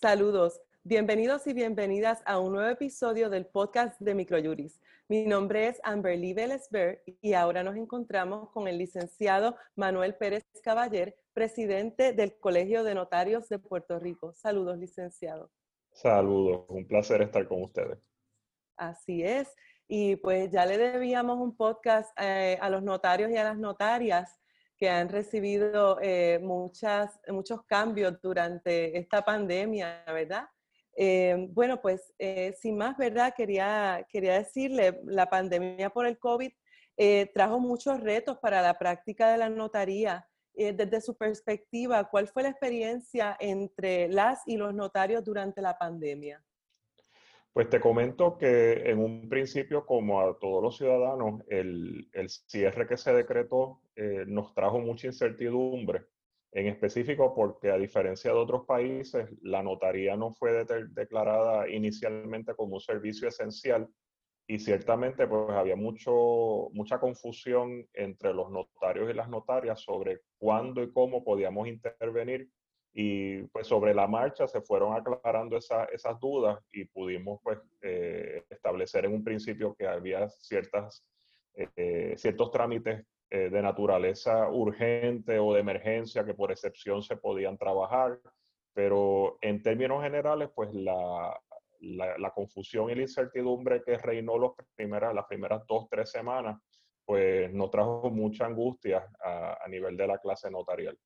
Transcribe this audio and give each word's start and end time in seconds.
Saludos, 0.00 0.60
bienvenidos 0.84 1.48
y 1.48 1.52
bienvenidas 1.52 2.22
a 2.24 2.38
un 2.38 2.52
nuevo 2.52 2.70
episodio 2.70 3.30
del 3.30 3.46
podcast 3.46 4.00
de 4.00 4.14
Microjuris. 4.14 4.80
Mi 5.08 5.26
nombre 5.26 5.66
es 5.66 5.80
Amberly 5.82 6.34
Vélezber 6.34 7.02
y 7.20 7.32
ahora 7.32 7.64
nos 7.64 7.74
encontramos 7.74 8.48
con 8.50 8.68
el 8.68 8.78
licenciado 8.78 9.56
Manuel 9.74 10.14
Pérez 10.14 10.44
Caballer, 10.62 11.16
presidente 11.32 12.12
del 12.12 12.38
Colegio 12.38 12.84
de 12.84 12.94
Notarios 12.94 13.48
de 13.48 13.58
Puerto 13.58 13.98
Rico. 13.98 14.32
Saludos, 14.34 14.78
licenciado. 14.78 15.50
Saludos, 15.90 16.66
un 16.68 16.86
placer 16.86 17.20
estar 17.22 17.48
con 17.48 17.64
ustedes. 17.64 17.98
Así 18.76 19.24
es. 19.24 19.52
Y 19.88 20.14
pues 20.14 20.52
ya 20.52 20.64
le 20.64 20.78
debíamos 20.78 21.38
un 21.40 21.56
podcast 21.56 22.16
eh, 22.20 22.56
a 22.60 22.70
los 22.70 22.84
notarios 22.84 23.32
y 23.32 23.36
a 23.36 23.42
las 23.42 23.58
notarias 23.58 24.38
que 24.78 24.88
han 24.88 25.08
recibido 25.08 25.98
eh, 26.00 26.38
muchas, 26.40 27.20
muchos 27.28 27.64
cambios 27.64 28.20
durante 28.22 28.96
esta 28.96 29.24
pandemia, 29.24 30.04
¿verdad? 30.06 30.44
Eh, 30.96 31.48
bueno, 31.50 31.80
pues 31.80 32.14
eh, 32.18 32.54
sin 32.60 32.76
más, 32.76 32.96
¿verdad? 32.96 33.34
Quería, 33.36 34.06
quería 34.08 34.38
decirle, 34.38 35.00
la 35.04 35.26
pandemia 35.26 35.90
por 35.90 36.06
el 36.06 36.18
COVID 36.18 36.52
trajo 37.32 37.60
muchos 37.60 38.00
retos 38.00 38.38
para 38.38 38.60
la 38.60 38.76
práctica 38.76 39.30
de 39.30 39.38
la 39.38 39.48
notaría. 39.48 40.26
desde 40.52 41.00
su 41.00 41.16
perspectiva, 41.16 42.08
¿cuál 42.10 42.26
fue 42.26 42.42
la 42.42 42.48
experiencia 42.48 43.36
entre 43.38 44.08
las 44.08 44.40
y 44.46 44.56
los 44.56 44.74
notarios 44.74 45.22
durante 45.22 45.62
la 45.62 45.78
pandemia? 45.78 46.42
Pues 47.58 47.70
te 47.70 47.80
comento 47.80 48.38
que 48.38 48.88
en 48.88 49.00
un 49.00 49.28
principio, 49.28 49.84
como 49.84 50.20
a 50.20 50.38
todos 50.38 50.62
los 50.62 50.76
ciudadanos, 50.76 51.42
el, 51.48 52.08
cierre 52.46 52.86
que 52.86 52.96
se 52.96 53.12
decretó 53.12 53.80
eh, 53.96 54.22
nos 54.28 54.54
trajo 54.54 54.78
mucha 54.78 55.08
incertidumbre, 55.08 56.04
en 56.52 56.68
específico 56.68 57.34
porque 57.34 57.72
a 57.72 57.76
diferencia 57.76 58.30
de 58.30 58.36
otros 58.36 58.64
países, 58.64 59.28
la 59.42 59.60
notaría 59.64 60.16
no 60.16 60.30
fue 60.30 60.64
declarada 60.90 61.68
inicialmente 61.68 62.54
como 62.54 62.74
un 62.74 62.80
servicio 62.80 63.26
esencial 63.26 63.88
y 64.46 64.60
ciertamente 64.60 65.26
pues 65.26 65.50
había 65.50 65.74
mucho, 65.74 66.68
mucha 66.70 67.00
confusión 67.00 67.88
entre 67.92 68.34
los 68.34 68.52
notarios 68.52 69.10
y 69.10 69.14
las 69.14 69.28
notarias 69.28 69.80
sobre 69.80 70.20
cuándo 70.38 70.80
y 70.80 70.92
cómo 70.92 71.24
podíamos 71.24 71.66
intervenir 71.66 72.48
y 72.92 73.42
pues 73.44 73.66
sobre 73.66 73.94
la 73.94 74.06
marcha 74.06 74.46
se 74.46 74.60
fueron 74.60 74.94
aclarando 74.94 75.56
esas 75.56 76.20
dudas 76.20 76.58
y 76.72 76.84
pudimos 76.84 77.40
pues 77.42 77.58
eh, 77.82 78.44
establecer 78.48 79.04
en 79.04 79.14
un 79.14 79.24
principio 79.24 79.74
que 79.74 79.86
había 79.86 80.28
ciertas, 80.28 81.04
eh, 81.54 82.14
ciertos 82.16 82.50
trámites 82.50 83.04
eh, 83.30 83.50
de 83.50 83.62
naturaleza 83.62 84.50
urgente 84.50 85.38
o 85.38 85.52
de 85.52 85.60
emergencia 85.60 86.24
que 86.24 86.34
por 86.34 86.50
excepción 86.50 87.02
se 87.02 87.16
podían 87.16 87.58
trabajar, 87.58 88.18
pero 88.72 89.38
en 89.42 89.62
términos 89.62 90.02
generales 90.02 90.50
pues 90.54 90.72
la, 90.72 91.38
la, 91.80 92.30
confusión 92.30 92.90
y 92.90 92.94
la 92.94 93.02
incertidumbre 93.02 93.82
que 93.82 93.98
reinó 93.98 94.38
los 94.38 94.52
primeras, 94.74 95.14
las 95.14 95.26
primeras 95.26 95.62
dos, 95.66 95.86
tres 95.90 96.10
semanas 96.10 96.58
pues 97.04 97.52
nos 97.52 97.70
trajo 97.70 98.10
mucha 98.10 98.46
angustia 98.46 99.08
a, 99.22 99.64
a 99.64 99.68
nivel 99.68 99.96
de 99.96 100.06
la 100.06 100.18
clase 100.18 100.50
notarial. 100.50 100.98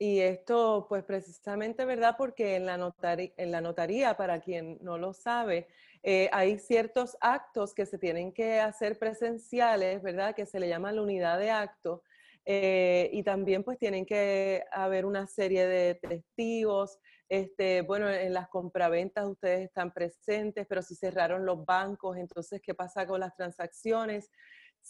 Y 0.00 0.20
esto, 0.20 0.86
pues 0.88 1.02
precisamente, 1.02 1.84
¿verdad? 1.84 2.14
Porque 2.16 2.54
en 2.54 2.66
la, 2.66 2.76
notaría, 2.76 3.32
en 3.36 3.50
la 3.50 3.60
notaría, 3.60 4.16
para 4.16 4.40
quien 4.40 4.78
no 4.80 4.96
lo 4.96 5.12
sabe, 5.12 5.66
eh, 6.04 6.30
hay 6.32 6.58
ciertos 6.60 7.16
actos 7.20 7.74
que 7.74 7.84
se 7.84 7.98
tienen 7.98 8.32
que 8.32 8.60
hacer 8.60 8.96
presenciales, 8.98 10.00
¿verdad? 10.00 10.36
Que 10.36 10.46
se 10.46 10.60
le 10.60 10.68
llama 10.68 10.92
la 10.92 11.02
unidad 11.02 11.38
de 11.38 11.50
acto. 11.50 12.04
Eh, 12.44 13.10
y 13.12 13.24
también 13.24 13.62
pues 13.62 13.76
tienen 13.76 14.06
que 14.06 14.64
haber 14.70 15.04
una 15.04 15.26
serie 15.26 15.66
de 15.66 15.96
testigos. 15.96 16.98
Este, 17.28 17.82
bueno, 17.82 18.08
en 18.08 18.32
las 18.32 18.48
compraventas 18.48 19.26
ustedes 19.26 19.66
están 19.66 19.92
presentes, 19.92 20.66
pero 20.66 20.80
si 20.80 20.94
cerraron 20.94 21.44
los 21.44 21.64
bancos, 21.66 22.16
entonces, 22.16 22.62
¿qué 22.62 22.72
pasa 22.72 23.06
con 23.06 23.20
las 23.20 23.34
transacciones? 23.34 24.30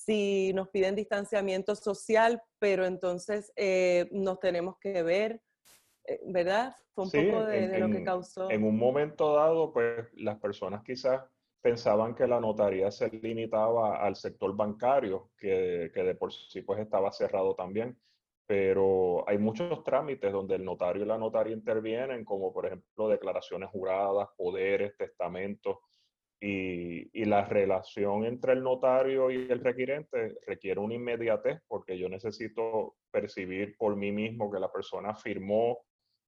Si 0.04 0.52
nos 0.54 0.68
piden 0.68 0.94
distanciamiento 0.94 1.74
social, 1.74 2.42
pero 2.58 2.86
entonces 2.86 3.52
eh, 3.56 4.08
nos 4.12 4.38
tenemos 4.38 4.76
que 4.78 5.02
ver, 5.02 5.42
eh, 6.04 6.20
¿verdad? 6.26 6.74
Fue 6.94 7.04
un 7.04 7.10
poco 7.10 7.44
de, 7.44 7.78
lo 7.78 7.90
que 7.90 8.04
causó. 8.04 8.50
En 8.50 8.64
un 8.64 8.76
momento 8.78 9.34
dado, 9.34 9.72
pues 9.72 10.06
las 10.14 10.38
personas 10.38 10.82
quizás 10.84 11.22
pensaban 11.60 12.14
que 12.14 12.26
la 12.26 12.40
notaría 12.40 12.90
se 12.90 13.08
limitaba 13.08 13.96
al 14.04 14.16
sector 14.16 14.54
bancario, 14.56 15.30
que, 15.36 15.90
que 15.92 16.02
de 16.02 16.14
por 16.14 16.32
sí 16.32 16.62
pues 16.62 16.80
estaba 16.80 17.12
cerrado 17.12 17.54
también 17.54 17.98
pero 18.48 19.28
hay 19.28 19.36
muchos 19.36 19.84
trámites 19.84 20.32
donde 20.32 20.54
el 20.54 20.64
notario 20.64 21.02
y 21.02 21.06
la 21.06 21.18
notaria 21.18 21.52
intervienen, 21.52 22.24
como 22.24 22.50
por 22.50 22.64
ejemplo 22.64 23.06
declaraciones 23.06 23.68
juradas, 23.68 24.26
poderes, 24.38 24.96
testamentos, 24.96 25.76
y, 26.40 27.24
la 27.24 27.44
relación 27.44 28.24
entre 28.24 28.52
el 28.52 28.62
notario 28.62 29.30
y 29.30 29.50
el 29.50 29.60
requirente 29.62 30.38
requiere 30.46 30.80
una 30.80 30.94
inmediatez 30.94 31.60
porque 31.66 31.98
yo 31.98 32.08
necesito 32.08 32.96
percibir 33.10 33.76
por 33.76 33.96
mí 33.96 34.12
mismo 34.12 34.50
que 34.50 34.60
la 34.60 34.70
persona 34.70 35.14
firmó 35.14 35.78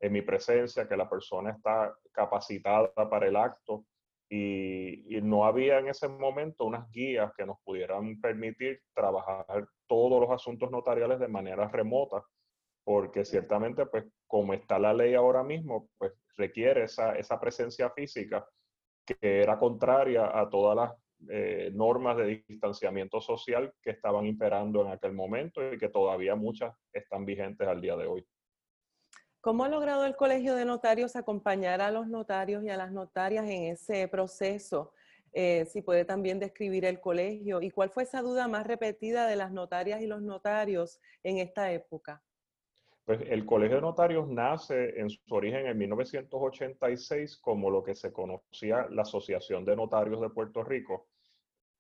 en 0.01 0.13
mi 0.13 0.23
presencia, 0.23 0.89
que 0.89 0.97
la 0.97 1.09
persona 1.09 1.51
está 1.51 1.95
capacitada 2.13 2.91
para 3.09 3.29
el 3.29 3.37
acto 3.37 3.85
y, 4.29 5.21
no 5.23 5.45
había 5.45 5.79
en 5.79 5.89
ese 5.89 6.09
momento 6.09 6.65
unas 6.65 6.91
guías 6.91 7.33
que 7.37 7.47
nos 7.47 7.59
pudieran 7.63 8.21
permitir 8.21 8.81
trabajar 8.95 9.67
todos 9.87 10.21
los 10.21 10.31
asuntos 10.31 10.71
notariales 10.71 11.21
de 11.21 11.29
manera 11.29 11.69
remota, 11.69 12.25
porque 12.85 13.25
ciertamente, 13.25 13.87
pues 13.87 14.07
como 14.27 14.55
está 14.55 14.79
la 14.79 14.93
ley 14.95 15.15
ahora 15.15 15.43
mismo, 15.43 15.89
pues 15.99 16.13
requiere 16.37 16.85
esa 16.85 17.41
presencia 17.41 17.91
física 17.91 18.47
que 19.05 19.43
era 19.43 19.59
contraria 19.59 20.39
a 20.39 20.49
todas 20.49 20.77
las 20.77 20.93
eh, 21.29 21.71
normas 21.75 22.17
de 22.17 22.43
distanciamiento 22.49 23.21
social 23.21 23.73
que 23.83 23.91
estaban 23.91 24.25
imperando 24.27 24.81
en 24.83 24.93
aquel 24.93 25.13
momento 25.13 25.73
y 25.73 25.79
que 25.79 25.89
todavía 25.89 26.35
muchas 26.35 26.75
están 26.93 27.25
vigentes 27.25 27.69
al 27.69 27.81
día 27.81 27.97
de 27.97 28.07
hoy. 28.07 28.27
¿Cómo 29.43 29.65
ha 29.65 29.69
logrado 29.69 30.05
el 30.05 30.17
Colegio 30.17 30.55
de 30.55 30.65
Notarios 30.65 31.17
acompañar 31.17 31.81
a 31.81 31.91
los 31.91 32.09
notarios 32.09 32.63
y 32.65 32.69
a 32.69 32.77
las 32.77 32.93
notarias 32.93 33.49
en 33.49 33.65
ese 33.65 34.07
proceso? 34.09 34.93
Eh, 35.33 35.67
si 35.67 35.81
puede 35.81 36.05
también 36.05 36.41
describir 36.41 36.85
el 36.85 37.01
colegio 37.01 37.63
y 37.63 37.71
cuál 37.71 37.91
fue 37.91 38.03
esa 38.03 38.21
duda 38.21 38.49
más 38.49 38.67
repetida 38.67 39.27
de 39.29 39.37
las 39.37 39.53
notarias 39.53 40.01
y 40.01 40.07
los 40.07 40.23
notarios 40.23 41.01
en 41.23 41.39
esta 41.39 41.73
época. 41.73 42.23
Pues 43.05 43.23
el 43.29 43.45
Colegio 43.45 43.77
de 43.77 43.83
Notarios 43.83 44.29
nace 44.29 45.01
en 45.01 45.11
su 45.11 45.21
origen 45.31 45.67
en 45.67 45.79
1986 45.79 47.39
como 47.39 47.71
lo 47.71 47.83
que 47.83 47.95
se 47.95 48.13
conocía 48.13 48.87
la 48.91 49.03
Asociación 49.03 49.65
de 49.65 49.77
Notarios 49.77 50.21
de 50.21 50.31
Puerto 50.31 50.63
Rico. 50.63 51.09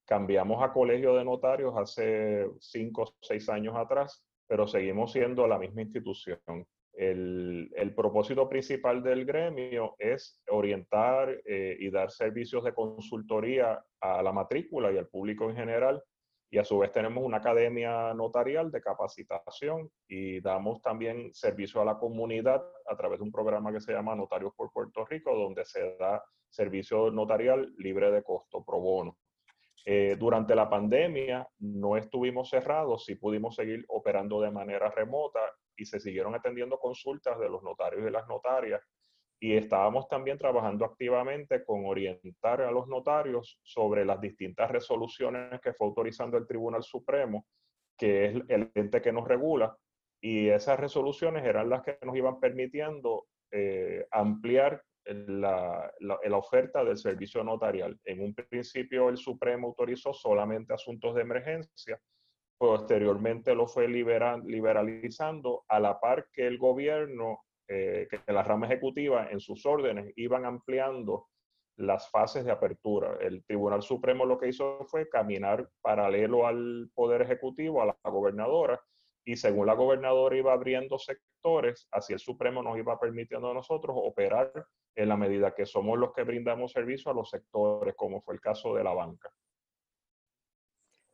Cambiamos 0.04 0.62
a 0.62 0.72
Colegio 0.72 1.14
de 1.14 1.24
Notarios 1.24 1.74
hace 1.76 2.48
cinco 2.58 3.02
o 3.02 3.14
seis 3.20 3.48
años 3.48 3.76
atrás, 3.76 4.24
pero 4.46 4.66
seguimos 4.66 5.12
siendo 5.12 5.46
la 5.46 5.58
misma 5.58 5.82
institución. 5.82 6.66
El, 6.92 7.94
propósito 7.96 8.48
principal 8.48 9.02
del 9.02 9.24
gremio 9.24 9.94
es 9.98 10.42
orientar 10.48 11.40
eh, 11.44 11.76
y 11.78 11.90
dar 11.90 12.10
servicios 12.10 12.64
de 12.64 12.74
consultoría 12.74 13.82
a 14.00 14.22
la 14.22 14.32
matrícula 14.32 14.90
y 14.90 14.98
al 14.98 15.06
público 15.06 15.48
en 15.48 15.56
general 15.56 16.02
y 16.50 16.58
a 16.58 16.64
su 16.64 16.78
vez 16.78 16.90
tenemos 16.90 17.24
una 17.24 17.36
academia 17.36 18.12
notarial 18.12 18.72
de 18.72 18.80
capacitación 18.80 19.88
y 20.08 20.40
damos 20.40 20.82
también 20.82 21.32
servicio 21.32 21.80
a 21.80 21.84
la 21.84 21.96
comunidad 21.96 22.62
a 22.86 22.96
través 22.96 23.20
de 23.20 23.24
un 23.24 23.30
programa 23.30 23.72
que 23.72 23.80
se 23.80 23.92
llama 23.92 24.16
Notarios 24.16 24.52
por 24.56 24.72
Puerto 24.72 25.04
Rico, 25.04 25.32
donde 25.36 25.64
se 25.64 25.96
da 25.96 26.22
servicio 26.48 27.12
notarial 27.12 27.72
libre 27.78 28.10
de 28.10 28.24
costo, 28.24 28.64
pro 28.64 28.80
bono. 28.80 29.16
Eh, 29.86 30.16
durante 30.18 30.54
la 30.56 30.68
pandemia 30.68 31.48
no 31.60 31.96
estuvimos 31.96 32.50
cerrados, 32.50 33.04
sí 33.04 33.14
pudimos 33.14 33.54
seguir 33.54 33.84
operando 33.88 34.40
de 34.40 34.50
manera 34.50 34.90
remota 34.90 35.40
y 35.76 35.86
se 35.86 36.00
siguieron 36.00 36.34
atendiendo 36.34 36.78
consultas 36.78 37.38
de 37.38 37.48
los 37.48 37.62
notarios 37.62 38.06
y 38.06 38.10
las 38.10 38.26
notarias 38.26 38.82
y 39.42 39.56
estábamos 39.56 40.06
también 40.06 40.36
trabajando 40.36 40.84
activamente 40.84 41.64
con 41.64 41.86
orientar 41.86 42.60
a 42.60 42.70
los 42.70 42.86
notarios 42.88 43.58
sobre 43.62 44.04
las 44.04 44.20
distintas 44.20 44.70
resoluciones 44.70 45.58
que 45.62 45.72
fue 45.72 45.86
autorizando 45.86 46.36
el 46.36 46.46
Tribunal 46.46 46.82
Supremo, 46.82 47.46
que 47.96 48.26
es 48.26 48.42
el 48.48 48.70
ente 48.74 49.00
que 49.00 49.12
nos 49.12 49.26
regula, 49.26 49.74
y 50.22 50.48
esas 50.48 50.78
resoluciones 50.78 51.44
eran 51.46 51.70
las 51.70 51.82
que 51.82 51.98
nos 52.04 52.14
iban 52.14 52.38
permitiendo 52.38 53.26
eh, 53.50 54.06
ampliar 54.10 54.82
la, 55.06 55.90
la, 56.00 56.36
oferta 56.36 56.84
del 56.84 56.98
servicio 56.98 57.42
notarial. 57.42 57.98
En 58.04 58.20
un 58.20 58.34
principio 58.34 59.08
el 59.08 59.16
Supremo 59.16 59.68
autorizó 59.68 60.12
solamente 60.12 60.74
asuntos 60.74 61.14
de 61.14 61.22
emergencia, 61.22 61.98
posteriormente 62.58 63.54
lo 63.54 63.66
fue 63.66 63.88
liberalizando 63.88 65.64
a 65.66 65.80
la 65.80 65.98
par 65.98 66.28
que 66.30 66.46
el 66.46 66.58
gobierno 66.58 67.40
eh, 67.72 68.08
que 68.10 68.32
la 68.32 68.42
rama 68.42 68.66
ejecutiva 68.66 69.28
en 69.30 69.38
sus 69.38 69.64
órdenes 69.64 70.12
iban 70.16 70.44
ampliando 70.44 71.28
las 71.76 72.10
fases 72.10 72.44
de 72.44 72.50
apertura. 72.50 73.16
El 73.20 73.44
Tribunal 73.44 73.82
Supremo 73.82 74.26
lo 74.26 74.38
que 74.38 74.48
hizo 74.48 74.84
fue 74.86 75.08
caminar 75.08 75.68
paralelo 75.80 76.48
al 76.48 76.90
Poder 76.92 77.22
Ejecutivo, 77.22 77.80
a 77.80 77.86
la 77.86 77.96
gobernadora, 78.10 78.80
y 79.24 79.36
según 79.36 79.68
la 79.68 79.74
gobernadora 79.74 80.36
iba 80.36 80.52
abriendo 80.52 80.98
sectores, 80.98 81.86
así 81.92 82.12
el 82.12 82.18
Supremo 82.18 82.60
nos 82.60 82.76
iba 82.76 82.98
permitiendo 82.98 83.52
a 83.52 83.54
nosotros 83.54 83.94
operar 83.96 84.52
en 84.96 85.08
la 85.08 85.16
medida 85.16 85.54
que 85.54 85.64
somos 85.64 85.96
los 85.96 86.12
que 86.12 86.24
brindamos 86.24 86.72
servicio 86.72 87.12
a 87.12 87.14
los 87.14 87.30
sectores, 87.30 87.94
como 87.94 88.20
fue 88.20 88.34
el 88.34 88.40
caso 88.40 88.74
de 88.74 88.82
la 88.82 88.94
banca. 88.94 89.30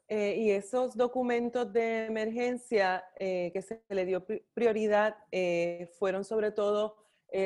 Eh, 0.09 0.37
y 0.37 0.51
esos 0.53 0.97
documentos 0.97 1.73
de 1.73 2.07
emergencia 2.07 3.05
eh, 3.19 3.51
que 3.53 3.61
se 3.61 3.83
le 3.89 4.05
dio 4.05 4.25
prioridad 4.55 5.17
eh, 5.33 5.91
fueron 5.99 6.25
sobre 6.25 6.53
todo 6.53 6.97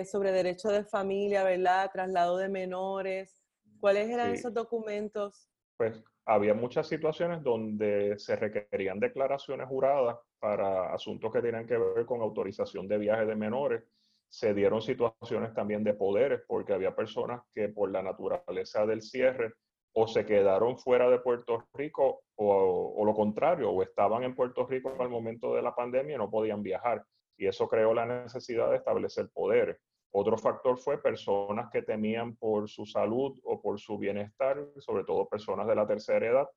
sobre 0.05 0.31
derecho 0.31 0.69
de 0.69 0.85
familia, 0.85 1.43
¿verdad? 1.43 1.91
Traslado 1.93 2.37
de 2.37 2.49
menores. 2.49 3.43
¿Cuáles 3.81 4.09
eran 4.09 4.31
esos 4.31 4.55
documentos? 4.55 5.49
Pues 5.77 6.05
había 6.27 6.55
muchas 6.55 6.87
situaciones 6.87 7.43
donde 7.43 8.17
se 8.17 8.37
requerían 8.37 9.01
declaraciones 9.01 9.67
juradas 9.67 10.17
para 10.39 10.95
asuntos 10.95 11.33
que 11.33 11.43
tenían 11.43 11.67
que 11.67 11.77
ver 11.77 12.07
con 12.07 12.21
autorización 12.21 12.87
de 12.87 12.99
viajes 12.99 13.27
de 13.27 13.35
menores. 13.35 13.83
Se 14.29 14.55
dieron 14.55 14.81
situaciones 14.81 15.53
también 15.55 15.83
de 15.83 15.95
poderes, 15.95 16.43
porque 16.47 16.73
había 16.73 16.95
personas 16.95 17.41
que 17.53 17.69
por 17.69 17.91
la 17.91 18.03
naturaleza 18.03 18.87
del 18.87 19.03
cierre 19.03 19.55
o 19.93 20.07
se 20.07 20.25
quedaron 20.25 20.79
fuera 20.79 21.11
de 21.11 21.19
Puerto 21.19 21.65
Rico 21.75 22.23
o, 22.37 22.95
o, 22.97 23.05
lo 23.05 23.15
contrario, 23.15 23.71
o 23.71 23.83
estaban 23.83 24.23
en 24.23 24.35
Puerto 24.35 24.67
Rico 24.67 24.95
al 24.99 25.09
momento 25.09 25.55
de 25.55 25.63
la 25.63 25.75
pandemia 25.75 26.15
y 26.15 26.19
no 26.19 26.31
podían 26.31 26.63
viajar. 26.63 27.05
Y 27.37 27.47
eso 27.47 27.69
creó 27.69 27.95
la 27.95 28.07
necesidad 28.07 28.71
de 28.71 28.77
establecer 28.77 29.29
poderes. 29.33 29.79
Otro 30.13 30.37
factor 30.37 30.77
fue 30.79 31.01
personas 31.01 31.71
que 31.71 31.83
temían 31.83 32.37
por 32.37 32.69
su 32.69 32.85
salud 32.85 33.39
o 33.45 33.61
por 33.61 33.79
su 33.79 33.97
bienestar, 33.97 34.59
sobre 34.79 35.05
todo 35.05 35.29
personas 35.29 35.67
de 35.67 35.75
la 35.77 35.87
tercera 35.87 36.27
edad, 36.27 36.49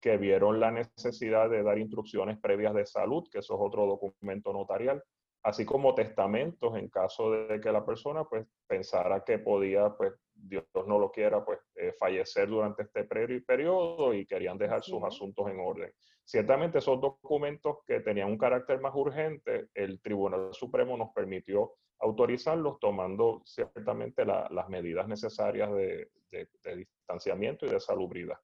que 0.00 0.16
vieron 0.16 0.60
la 0.60 0.70
necesidad 0.70 1.48
de 1.50 1.62
dar 1.62 1.78
instrucciones 1.78 2.38
previas 2.38 2.74
de 2.74 2.86
salud, 2.86 3.26
que 3.30 3.38
eso 3.38 3.54
es 3.54 3.60
otro 3.60 3.86
documento 3.86 4.52
notarial, 4.52 5.02
así 5.42 5.64
como 5.64 5.94
testamentos 5.94 6.76
en 6.76 6.88
caso 6.88 7.30
de 7.30 7.60
que 7.60 7.72
la 7.72 7.84
persona 7.84 8.24
pues 8.24 8.46
pensara 8.66 9.24
que 9.24 9.38
podía, 9.38 9.90
pues 9.96 10.12
Dios 10.34 10.64
no 10.86 10.98
lo 10.98 11.10
quiera, 11.10 11.44
pues 11.44 11.58
eh, 11.74 11.92
fallecer 11.98 12.48
durante 12.48 12.82
este 12.82 13.04
periodo 13.04 14.14
y 14.14 14.26
querían 14.26 14.58
dejar 14.58 14.82
sus 14.82 15.02
asuntos 15.02 15.48
en 15.48 15.60
orden. 15.60 15.92
Ciertamente 16.24 16.78
esos 16.78 17.00
documentos 17.00 17.78
que 17.86 18.00
tenían 18.00 18.30
un 18.30 18.38
carácter 18.38 18.80
más 18.80 18.94
urgente, 18.94 19.68
el 19.74 20.00
Tribunal 20.00 20.50
Supremo 20.52 20.96
nos 20.96 21.10
permitió 21.14 21.72
autorizarlos 22.00 22.78
tomando 22.78 23.42
ciertamente 23.44 24.24
las 24.24 24.68
medidas 24.68 25.08
necesarias 25.08 25.70
de, 25.72 26.10
distanciamiento 26.76 27.66
y 27.66 27.70
de 27.70 27.80
salubridad. 27.80 28.36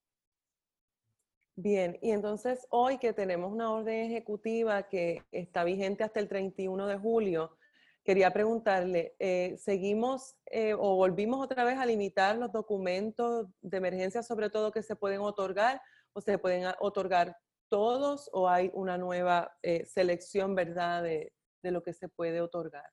Bien, 1.56 1.99
y 2.03 2.11
entonces 2.11 2.67
hoy 2.71 2.99
que 2.99 3.12
tenemos 3.12 3.53
una 3.53 3.71
orden 3.71 4.11
ejecutiva 4.11 4.83
que 4.89 5.23
está 5.31 5.62
vigente 5.62 6.03
hasta 6.03 6.19
el 6.19 6.29
31 6.29 6.89
de 6.89 6.99
julio, 6.99 7.56
quería 8.03 8.33
preguntarle, 8.33 9.15
eh, 9.21 9.56
¿seguimos 9.59 10.37
eh, 10.47 10.75
o 10.75 10.97
volvimos 10.97 11.41
otra 11.41 11.62
vez 11.62 11.79
a 11.79 11.87
limitar 11.87 12.37
los 12.37 12.51
documentos 12.51 13.47
de 13.61 13.77
emergencia, 13.77 14.25
sobre 14.25 14.51
todo 14.51 14.73
que 14.73 14.83
se 14.83 14.97
pueden 14.97 15.21
otorgar, 15.21 15.81
o 16.12 16.21
se 16.21 16.39
pueden 16.39 16.67
otorgar 16.81 17.37
todos, 17.71 18.29
o 18.33 18.49
hay 18.49 18.71
una 18.75 18.99
nueva 18.99 19.56
eh, 19.62 19.87
selección, 19.87 20.56
verdad, 20.56 21.05
de, 21.05 21.33
de 21.62 21.71
lo 21.71 21.85
que 21.85 21.93
se 21.93 22.09
puede 22.09 22.41
otorgar? 22.41 22.85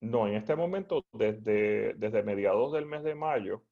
No, 0.00 0.26
en 0.26 0.34
este 0.34 0.56
momento, 0.56 1.04
desde, 1.12 1.92
desde 1.94 2.22
mediados 2.22 2.72
del 2.72 2.86
mes 2.86 3.02
de 3.02 3.14
mayo, 3.14 3.64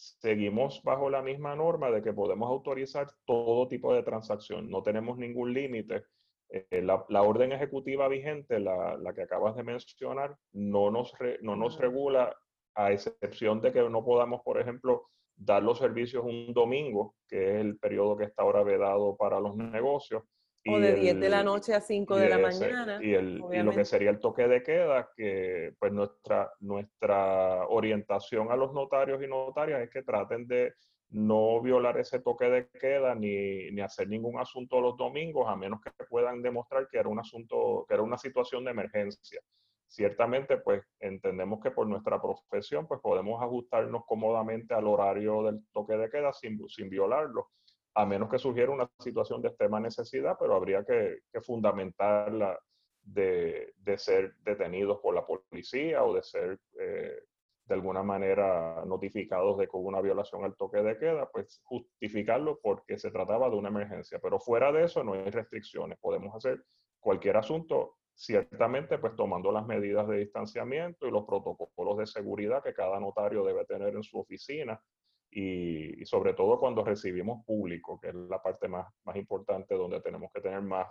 seguimos 0.00 0.82
bajo 0.82 1.10
la 1.10 1.22
misma 1.22 1.54
norma 1.54 1.90
de 1.90 2.02
que 2.02 2.12
podemos 2.12 2.48
autorizar 2.48 3.06
todo 3.26 3.68
tipo 3.68 3.92
de 3.94 4.02
transacción. 4.02 4.70
No 4.70 4.82
tenemos 4.82 5.18
ningún 5.18 5.52
límite. 5.52 6.04
Eh, 6.48 6.82
la, 6.82 7.04
la, 7.08 7.22
orden 7.22 7.52
ejecutiva 7.52 8.08
vigente, 8.08 8.58
la, 8.58 8.96
la, 8.96 9.14
que 9.14 9.22
acabas 9.22 9.54
de 9.56 9.62
mencionar, 9.62 10.34
no 10.52 10.90
nos, 10.90 11.12
no 11.42 11.54
nos 11.54 11.78
regula 11.78 12.34
a 12.74 12.92
excepción 12.92 13.60
de 13.60 13.72
que 13.72 13.88
no 13.88 14.04
podamos, 14.04 14.40
por 14.42 14.60
ejemplo, 14.60 15.10
dar 15.36 15.62
los 15.62 15.78
servicios 15.78 16.24
un 16.24 16.52
domingo, 16.52 17.14
que 17.28 17.54
es 17.54 17.60
el 17.60 17.78
periodo 17.78 18.16
que 18.16 18.24
está 18.24 18.42
ahora 18.42 18.62
vedado 18.62 19.16
para 19.16 19.38
los 19.38 19.54
negocios, 19.56 20.24
o 20.66 20.78
de 20.78 20.94
10 20.94 21.20
de 21.20 21.28
la 21.28 21.42
noche 21.42 21.74
a 21.74 21.80
5 21.80 22.16
de 22.16 22.28
la 22.28 22.38
mañana. 22.38 22.98
Y, 23.02 23.14
el, 23.14 23.38
lo 23.38 23.72
que 23.72 23.84
sería 23.84 24.10
el 24.10 24.20
toque 24.20 24.46
de 24.46 24.62
queda, 24.62 25.10
que 25.16 25.74
pues 25.78 25.92
nuestra, 25.92 26.52
nuestra 26.60 27.66
orientación 27.68 28.50
a 28.50 28.56
los 28.56 28.72
notarios 28.72 29.22
y 29.22 29.26
notarias 29.26 29.80
es 29.80 29.90
que 29.90 30.02
traten 30.02 30.46
de 30.46 30.74
no 31.10 31.60
violar 31.60 31.98
ese 31.98 32.20
toque 32.20 32.44
de 32.46 32.68
queda 32.68 33.14
ni, 33.14 33.70
ni, 33.70 33.80
hacer 33.80 34.08
ningún 34.08 34.38
asunto 34.38 34.80
los 34.80 34.96
domingos, 34.96 35.48
a 35.48 35.56
menos 35.56 35.80
que 35.80 35.90
puedan 36.04 36.42
demostrar 36.42 36.86
que 36.88 36.98
era 36.98 37.08
un 37.08 37.18
asunto, 37.18 37.84
que 37.88 37.94
era 37.94 38.02
una 38.02 38.18
situación 38.18 38.64
de 38.64 38.70
emergencia. 38.70 39.40
Ciertamente, 39.88 40.58
pues 40.58 40.84
entendemos 41.00 41.60
que 41.60 41.72
por 41.72 41.88
nuestra 41.88 42.22
profesión, 42.22 42.86
pues 42.86 43.00
podemos 43.00 43.42
ajustarnos 43.42 44.04
cómodamente 44.06 44.72
al 44.72 44.86
horario 44.86 45.42
del 45.42 45.66
toque 45.72 45.96
de 45.96 46.08
queda 46.08 46.32
sin, 46.32 46.68
sin 46.68 46.88
violarlo 46.88 47.48
a 47.94 48.06
menos 48.06 48.28
que 48.28 48.38
surgiera 48.38 48.70
una 48.70 48.90
situación 48.98 49.42
de 49.42 49.48
extrema 49.48 49.80
necesidad, 49.80 50.36
pero 50.38 50.54
habría 50.54 50.84
que, 50.84 51.20
fundamentarla 51.42 52.58
de, 53.02 53.74
ser 53.96 54.34
detenidos 54.44 55.00
por 55.00 55.14
la 55.14 55.26
policía 55.26 56.04
o 56.04 56.14
de 56.14 56.22
ser 56.22 56.58
eh, 56.78 57.24
de 57.70 57.74
alguna 57.74 58.02
manera 58.02 58.84
notificados 58.84 59.58
de 59.58 59.66
que 59.66 59.76
hubo 59.76 59.88
una 59.88 60.00
violación 60.00 60.44
al 60.44 60.56
toque 60.56 60.82
de 60.82 60.98
queda, 60.98 61.30
pues 61.30 61.60
justificarlo 61.64 62.58
porque 62.60 62.98
se 62.98 63.12
trataba 63.12 63.48
de 63.48 63.56
una 63.56 63.68
emergencia. 63.68 64.18
Pero 64.20 64.40
fuera 64.40 64.72
de 64.72 64.84
eso 64.84 65.04
no 65.04 65.14
hay 65.14 65.30
restricciones. 65.30 65.98
Podemos 66.00 66.34
hacer 66.34 66.64
cualquier 66.98 67.36
asunto, 67.36 67.96
ciertamente 68.12 68.98
pues 68.98 69.14
tomando 69.14 69.52
las 69.52 69.66
medidas 69.66 70.08
de 70.08 70.18
distanciamiento 70.18 71.06
y 71.06 71.12
los 71.12 71.24
protocolos 71.24 71.98
de 71.98 72.06
seguridad 72.06 72.62
que 72.62 72.74
cada 72.74 72.98
notario 72.98 73.44
debe 73.44 73.64
tener 73.64 73.94
en 73.94 74.02
su 74.02 74.18
oficina 74.18 74.80
y, 75.30 76.04
sobre 76.04 76.34
todo 76.34 76.58
cuando 76.58 76.84
recibimos 76.84 77.44
público, 77.44 77.98
que 78.00 78.08
es 78.08 78.14
la 78.14 78.42
parte 78.42 78.68
más, 78.68 78.92
más 79.04 79.16
importante 79.16 79.74
donde 79.74 80.00
tenemos 80.00 80.30
que 80.32 80.40
tener 80.40 80.60
más, 80.62 80.88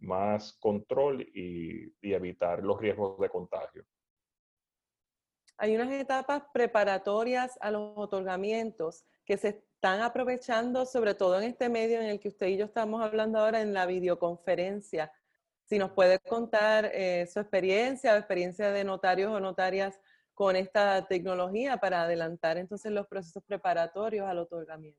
más 0.00 0.56
control 0.58 1.22
y, 1.22 1.92
y 2.00 2.12
evitar 2.12 2.62
los 2.62 2.80
riesgos 2.80 3.18
de 3.20 3.28
contagio. 3.28 3.84
Hay 5.56 5.74
unas 5.76 5.92
etapas 5.92 6.42
preparatorias 6.54 7.58
a 7.60 7.70
los 7.70 7.92
otorgamientos 7.94 9.04
que 9.26 9.36
se 9.36 9.48
están 9.80 10.00
aprovechando, 10.00 10.86
sobre 10.86 11.14
todo 11.14 11.38
en 11.38 11.44
este 11.44 11.68
medio 11.68 12.00
en 12.00 12.06
el 12.06 12.18
que 12.18 12.28
usted 12.28 12.48
y 12.48 12.56
yo 12.56 12.64
estamos 12.64 13.02
hablando 13.02 13.38
ahora 13.38 13.60
en 13.60 13.72
la 13.72 13.86
videoconferencia. 13.86 15.12
Si 15.64 15.78
nos 15.78 15.92
puede 15.92 16.18
contar 16.18 16.90
eh, 16.92 17.26
su 17.26 17.40
experiencia 17.40 18.14
o 18.14 18.16
experiencia 18.16 18.72
de 18.72 18.84
notarios 18.84 19.30
o 19.30 19.38
notarias 19.38 20.00
con 20.40 20.56
esta 20.56 21.06
tecnología 21.06 21.76
para 21.76 22.00
adelantar 22.00 22.56
entonces 22.56 22.90
los 22.92 23.06
procesos 23.06 23.44
preparatorios 23.44 24.26
al 24.26 24.38
otorgamiento. 24.38 24.98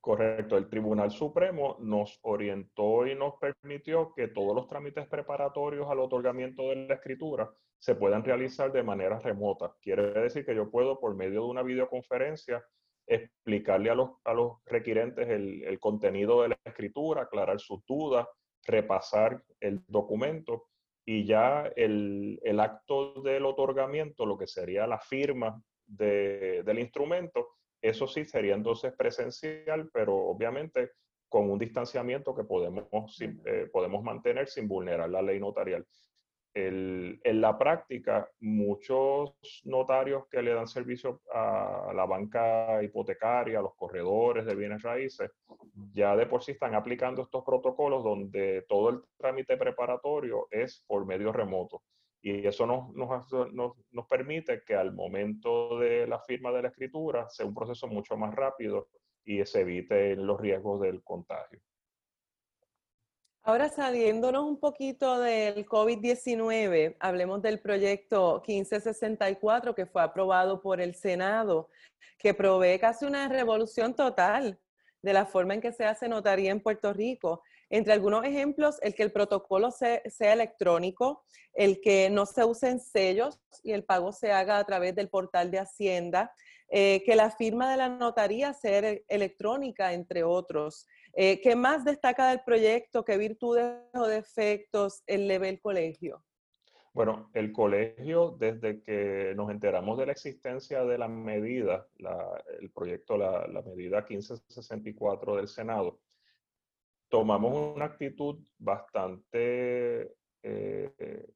Correcto, 0.00 0.56
el 0.56 0.68
Tribunal 0.68 1.12
Supremo 1.12 1.76
nos 1.78 2.18
orientó 2.22 3.06
y 3.06 3.14
nos 3.14 3.34
permitió 3.36 4.12
que 4.12 4.26
todos 4.26 4.56
los 4.56 4.66
trámites 4.66 5.06
preparatorios 5.06 5.88
al 5.88 6.00
otorgamiento 6.00 6.70
de 6.70 6.88
la 6.88 6.94
escritura 6.94 7.48
se 7.78 7.94
puedan 7.94 8.24
realizar 8.24 8.72
de 8.72 8.82
manera 8.82 9.20
remota. 9.20 9.72
Quiere 9.80 10.10
decir 10.14 10.44
que 10.44 10.56
yo 10.56 10.68
puedo, 10.68 10.98
por 10.98 11.14
medio 11.14 11.44
de 11.44 11.50
una 11.50 11.62
videoconferencia, 11.62 12.64
explicarle 13.06 13.88
a 13.88 13.94
los, 13.94 14.10
a 14.24 14.34
los 14.34 14.64
requirentes 14.66 15.28
el, 15.28 15.62
el 15.62 15.78
contenido 15.78 16.42
de 16.42 16.48
la 16.48 16.58
escritura, 16.64 17.22
aclarar 17.22 17.60
sus 17.60 17.86
dudas, 17.86 18.26
repasar 18.64 19.44
el 19.60 19.84
documento 19.86 20.64
y 21.04 21.24
ya 21.24 21.70
el, 21.76 22.38
el, 22.42 22.60
acto 22.60 23.20
del 23.22 23.44
otorgamiento, 23.44 24.24
lo 24.24 24.38
que 24.38 24.46
sería 24.46 24.86
la 24.86 24.98
firma 24.98 25.60
de, 25.86 26.62
del 26.64 26.78
instrumento, 26.78 27.48
eso 27.80 28.06
sí 28.06 28.24
sería 28.24 28.54
entonces 28.54 28.92
presencial, 28.96 29.90
pero 29.92 30.16
obviamente 30.16 30.92
con 31.28 31.50
un 31.50 31.58
distanciamiento 31.58 32.34
que 32.34 32.44
podemos, 32.44 33.20
eh, 33.20 33.68
podemos 33.72 34.02
mantener 34.04 34.48
sin 34.48 34.68
vulnerar 34.68 35.08
la 35.08 35.22
ley 35.22 35.40
notarial 35.40 35.86
en 36.54 37.40
la 37.40 37.58
práctica, 37.58 38.28
muchos 38.40 39.34
notarios 39.64 40.26
que 40.30 40.42
le 40.42 40.52
dan 40.52 40.66
servicio 40.66 41.22
a 41.32 41.92
la 41.94 42.04
banca 42.04 42.82
hipotecaria, 42.82 43.58
a 43.58 43.62
los 43.62 43.74
corredores 43.74 44.44
de 44.44 44.54
bienes 44.54 44.82
raíces, 44.82 45.30
ya 45.92 46.14
de 46.16 46.26
por 46.26 46.42
sí 46.42 46.52
están 46.52 46.74
aplicando 46.74 47.22
estos 47.22 47.44
protocolos 47.44 48.04
donde 48.04 48.64
todo 48.68 48.90
el 48.90 49.02
trámite 49.16 49.56
preparatorio 49.56 50.46
es 50.50 50.84
por 50.86 51.06
medio 51.06 51.32
remoto. 51.32 51.82
Y 52.20 52.46
eso 52.46 52.66
nos, 52.66 52.94
nos, 52.94 53.26
nos 53.90 54.06
permite 54.06 54.62
que 54.64 54.76
al 54.76 54.94
momento 54.94 55.78
de 55.78 56.06
la 56.06 56.20
firma 56.20 56.52
de 56.52 56.62
la 56.62 56.68
escritura 56.68 57.28
sea 57.28 57.46
un 57.46 57.54
proceso 57.54 57.88
mucho 57.88 58.16
más 58.16 58.34
rápido 58.34 58.88
y 59.24 59.44
se 59.44 59.62
evite 59.62 60.14
los 60.16 60.40
riesgos 60.40 60.80
del 60.80 61.02
contagio. 61.02 61.60
Ahora 63.44 63.68
saliéndonos 63.68 64.44
un 64.44 64.56
poquito 64.56 65.18
del 65.18 65.66
COVID-19, 65.66 66.94
hablemos 67.00 67.42
del 67.42 67.58
proyecto 67.58 68.40
1564 68.46 69.74
que 69.74 69.84
fue 69.84 70.00
aprobado 70.00 70.62
por 70.62 70.80
el 70.80 70.94
Senado, 70.94 71.68
que 72.18 72.34
provee 72.34 72.78
casi 72.78 73.04
una 73.04 73.28
revolución 73.28 73.94
total 73.94 74.60
de 75.02 75.12
la 75.12 75.26
forma 75.26 75.54
en 75.54 75.60
que 75.60 75.72
se 75.72 75.84
hace 75.84 76.08
notaría 76.08 76.52
en 76.52 76.60
Puerto 76.60 76.92
Rico. 76.92 77.42
Entre 77.68 77.92
algunos 77.92 78.24
ejemplos, 78.24 78.78
el 78.80 78.94
que 78.94 79.02
el 79.02 79.10
protocolo 79.10 79.72
sea 79.72 80.32
electrónico, 80.32 81.24
el 81.52 81.80
que 81.80 82.10
no 82.10 82.26
se 82.26 82.44
usen 82.44 82.78
sellos 82.78 83.40
y 83.64 83.72
el 83.72 83.82
pago 83.82 84.12
se 84.12 84.30
haga 84.30 84.58
a 84.58 84.64
través 84.64 84.94
del 84.94 85.08
portal 85.08 85.50
de 85.50 85.58
Hacienda, 85.58 86.32
eh, 86.68 87.02
que 87.04 87.16
la 87.16 87.30
firma 87.30 87.70
de 87.72 87.76
la 87.76 87.88
notaría 87.88 88.54
sea 88.54 88.96
electrónica, 89.08 89.92
entre 89.94 90.22
otros. 90.22 90.86
Eh, 91.14 91.40
¿Qué 91.42 91.54
más 91.56 91.84
destaca 91.84 92.30
del 92.30 92.40
proyecto? 92.40 93.04
¿Qué 93.04 93.18
virtudes 93.18 93.82
o 93.92 94.06
defectos 94.06 95.02
el 95.06 95.30
el 95.30 95.60
colegio? 95.60 96.24
Bueno, 96.94 97.30
el 97.32 97.52
colegio, 97.52 98.36
desde 98.38 98.82
que 98.82 99.32
nos 99.34 99.50
enteramos 99.50 99.98
de 99.98 100.06
la 100.06 100.12
existencia 100.12 100.84
de 100.84 100.98
la 100.98 101.08
medida, 101.08 101.86
el 102.60 102.70
proyecto, 102.70 103.16
la, 103.16 103.62
medida 103.62 104.04
1564 104.06 105.36
del 105.36 105.48
Senado, 105.48 106.00
tomamos 107.08 107.74
una 107.76 107.86
actitud 107.86 108.40
bastante 108.58 110.14
eh, 110.42 111.26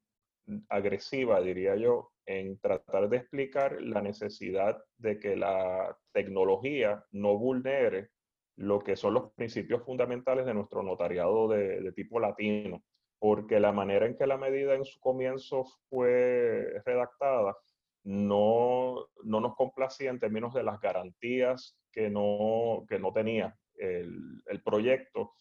agresiva, 0.68 1.40
diría 1.40 1.74
yo, 1.76 2.12
en 2.26 2.58
tratar 2.58 3.08
de 3.08 3.16
explicar 3.18 3.80
la 3.80 4.02
necesidad 4.02 4.82
de 4.98 5.18
que 5.18 5.36
la 5.36 5.96
tecnología 6.12 7.04
no 7.12 7.38
vulnere 7.38 8.10
lo 8.56 8.80
que 8.80 8.96
son 8.96 9.14
los 9.14 9.32
principios 9.32 9.82
fundamentales 9.84 10.46
de 10.46 10.54
nuestro 10.54 10.82
notariado 10.82 11.48
de 11.48 11.92
tipo 11.92 12.18
latino 12.18 12.82
porque 13.18 13.60
la 13.60 13.72
manera 13.72 14.06
en 14.06 14.16
que 14.16 14.26
la 14.26 14.36
medida 14.36 14.74
en 14.74 14.84
su 14.84 15.00
comienzo 15.00 15.64
fue 15.88 16.82
redactada 16.84 17.56
no, 18.04 19.08
no 19.24 19.40
nos 19.40 19.56
complacía 19.56 20.10
en 20.10 20.20
términos 20.20 20.54
de 20.54 20.62
las 20.62 20.80
garantías 20.80 21.76
que 21.90 22.08
no, 22.10 22.84
que 22.88 22.98
no 22.98 23.12
tenía 23.12 23.56
el, 23.76 24.42
el 24.46 24.62
proyecto. 24.62 25.32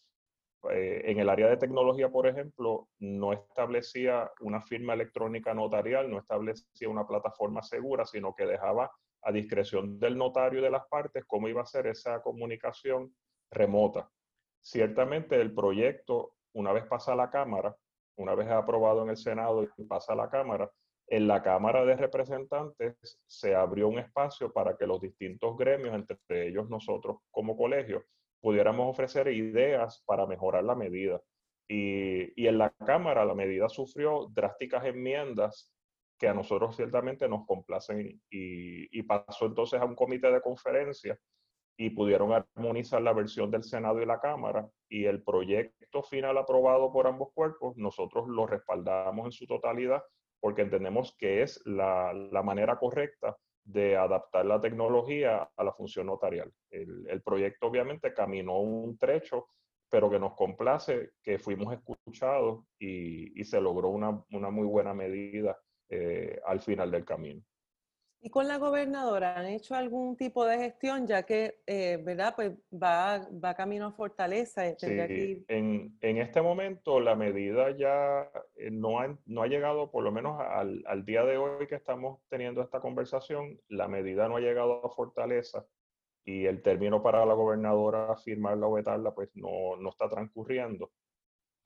Eh, 0.72 1.02
en 1.04 1.20
el 1.20 1.28
área 1.28 1.48
de 1.48 1.58
tecnología, 1.58 2.08
por 2.08 2.26
ejemplo, 2.26 2.88
no 2.98 3.32
establecía 3.32 4.32
una 4.40 4.60
firma 4.62 4.94
electrónica 4.94 5.54
notarial, 5.54 6.10
no 6.10 6.18
establecía 6.18 6.88
una 6.88 7.06
plataforma 7.06 7.62
segura, 7.62 8.04
sino 8.04 8.34
que 8.34 8.46
dejaba 8.46 8.90
a 9.22 9.32
discreción 9.32 9.98
del 9.98 10.16
notario 10.16 10.60
y 10.60 10.62
de 10.62 10.70
las 10.70 10.86
partes 10.88 11.24
cómo 11.26 11.48
iba 11.48 11.62
a 11.62 11.66
ser 11.66 11.86
esa 11.86 12.22
comunicación 12.22 13.14
remota. 13.50 14.10
Ciertamente 14.60 15.40
el 15.40 15.54
proyecto 15.54 16.34
una 16.54 16.72
vez 16.72 16.86
pasa 16.86 17.12
a 17.12 17.16
la 17.16 17.30
Cámara, 17.30 17.76
una 18.16 18.34
vez 18.34 18.48
aprobado 18.48 19.02
en 19.02 19.10
el 19.10 19.16
Senado 19.16 19.68
y 19.76 19.84
pasa 19.84 20.14
a 20.14 20.16
la 20.16 20.30
Cámara, 20.30 20.70
en 21.08 21.28
la 21.28 21.42
Cámara 21.42 21.84
de 21.84 21.96
Representantes 21.96 22.96
se 23.26 23.54
abrió 23.54 23.88
un 23.88 23.98
espacio 23.98 24.52
para 24.52 24.76
que 24.76 24.86
los 24.86 25.00
distintos 25.00 25.56
gremios, 25.56 25.94
entre 25.94 26.48
ellos 26.48 26.68
nosotros 26.68 27.18
como 27.30 27.56
colegio, 27.56 28.04
pudiéramos 28.40 28.90
ofrecer 28.90 29.28
ideas 29.28 30.02
para 30.06 30.26
mejorar 30.26 30.64
la 30.64 30.74
medida. 30.74 31.20
Y, 31.68 32.46
en 32.46 32.58
la 32.58 32.70
Cámara 32.70 33.24
la 33.24 33.34
medida 33.34 33.68
sufrió 33.68 34.28
drásticas 34.32 34.84
enmiendas 34.84 35.72
que 36.18 36.28
a 36.28 36.34
nosotros 36.34 36.76
ciertamente 36.76 37.28
nos 37.28 37.46
complacen 37.46 38.20
y, 38.30 38.98
y 38.98 39.02
pasó 39.02 39.46
entonces 39.46 39.80
a 39.80 39.84
un 39.84 39.94
comité 39.94 40.30
de 40.30 40.40
conferencia 40.40 41.18
y 41.78 41.90
pudieron 41.90 42.32
armonizar 42.32 43.02
la 43.02 43.12
versión 43.12 43.50
del 43.50 43.62
Senado 43.62 44.00
y 44.00 44.06
la 44.06 44.20
Cámara 44.20 44.66
y 44.88 45.04
el 45.04 45.22
proyecto 45.22 46.02
final 46.02 46.38
aprobado 46.38 46.90
por 46.90 47.06
ambos 47.06 47.28
cuerpos, 47.34 47.76
nosotros 47.76 48.28
lo 48.28 48.46
respaldamos 48.46 49.26
en 49.26 49.32
su 49.32 49.46
totalidad 49.46 50.02
porque 50.40 50.62
entendemos 50.62 51.14
que 51.18 51.42
es 51.42 51.60
la, 51.66 52.12
la 52.12 52.42
manera 52.42 52.78
correcta 52.78 53.36
de 53.64 53.96
adaptar 53.96 54.46
la 54.46 54.60
tecnología 54.60 55.50
a 55.56 55.64
la 55.64 55.72
función 55.72 56.06
notarial. 56.06 56.52
El, 56.70 57.06
el, 57.08 57.22
proyecto 57.22 57.66
obviamente 57.66 58.14
caminó 58.14 58.60
un 58.60 58.96
trecho, 58.96 59.48
pero 59.90 60.08
que 60.08 60.20
nos 60.20 60.34
complace 60.34 61.10
que 61.22 61.38
fuimos 61.38 61.74
escuchados 61.74 62.64
y, 62.78 63.38
y 63.40 63.44
se 63.44 63.60
logró 63.60 63.88
una, 63.88 64.22
una, 64.30 64.50
muy 64.50 64.66
buena 64.66 64.94
medida 64.94 65.58
eh, 65.88 66.40
al 66.44 66.60
final 66.60 66.90
del 66.90 67.04
camino. 67.04 67.42
¿Y 68.20 68.30
con 68.30 68.48
la 68.48 68.58
gobernadora 68.58 69.38
han 69.38 69.46
hecho 69.46 69.76
algún 69.76 70.16
tipo 70.16 70.44
de 70.46 70.58
gestión, 70.58 71.06
ya 71.06 71.22
que, 71.22 71.60
eh, 71.66 72.00
¿verdad? 72.02 72.34
Pues 72.34 72.52
va, 72.72 73.28
va 73.32 73.54
camino 73.54 73.86
a 73.86 73.92
Fortaleza. 73.92 74.62
Sí, 74.78 75.44
en, 75.46 75.96
en, 76.00 76.16
este 76.18 76.42
momento 76.42 76.98
la 76.98 77.14
medida 77.14 77.70
ya 77.76 78.28
eh, 78.56 78.70
no, 78.72 78.98
ha, 78.98 79.16
no 79.26 79.42
ha 79.42 79.46
llegado, 79.46 79.92
por 79.92 80.02
lo 80.02 80.10
menos 80.10 80.40
al, 80.40 80.82
al, 80.86 81.04
día 81.04 81.24
de 81.24 81.36
hoy 81.36 81.68
que 81.68 81.76
estamos 81.76 82.20
teniendo 82.28 82.62
esta 82.62 82.80
conversación, 82.80 83.60
la 83.68 83.86
medida 83.86 84.28
no 84.28 84.38
ha 84.38 84.40
llegado 84.40 84.84
a 84.84 84.90
Fortaleza 84.90 85.64
y 86.24 86.46
el 86.46 86.62
término 86.62 87.02
para 87.02 87.24
la 87.24 87.34
gobernadora 87.34 88.16
firmarla 88.16 88.66
o 88.66 88.72
vetarla 88.72 89.14
pues 89.14 89.30
no, 89.34 89.76
no 89.76 89.90
está 89.90 90.08
transcurriendo 90.08 90.90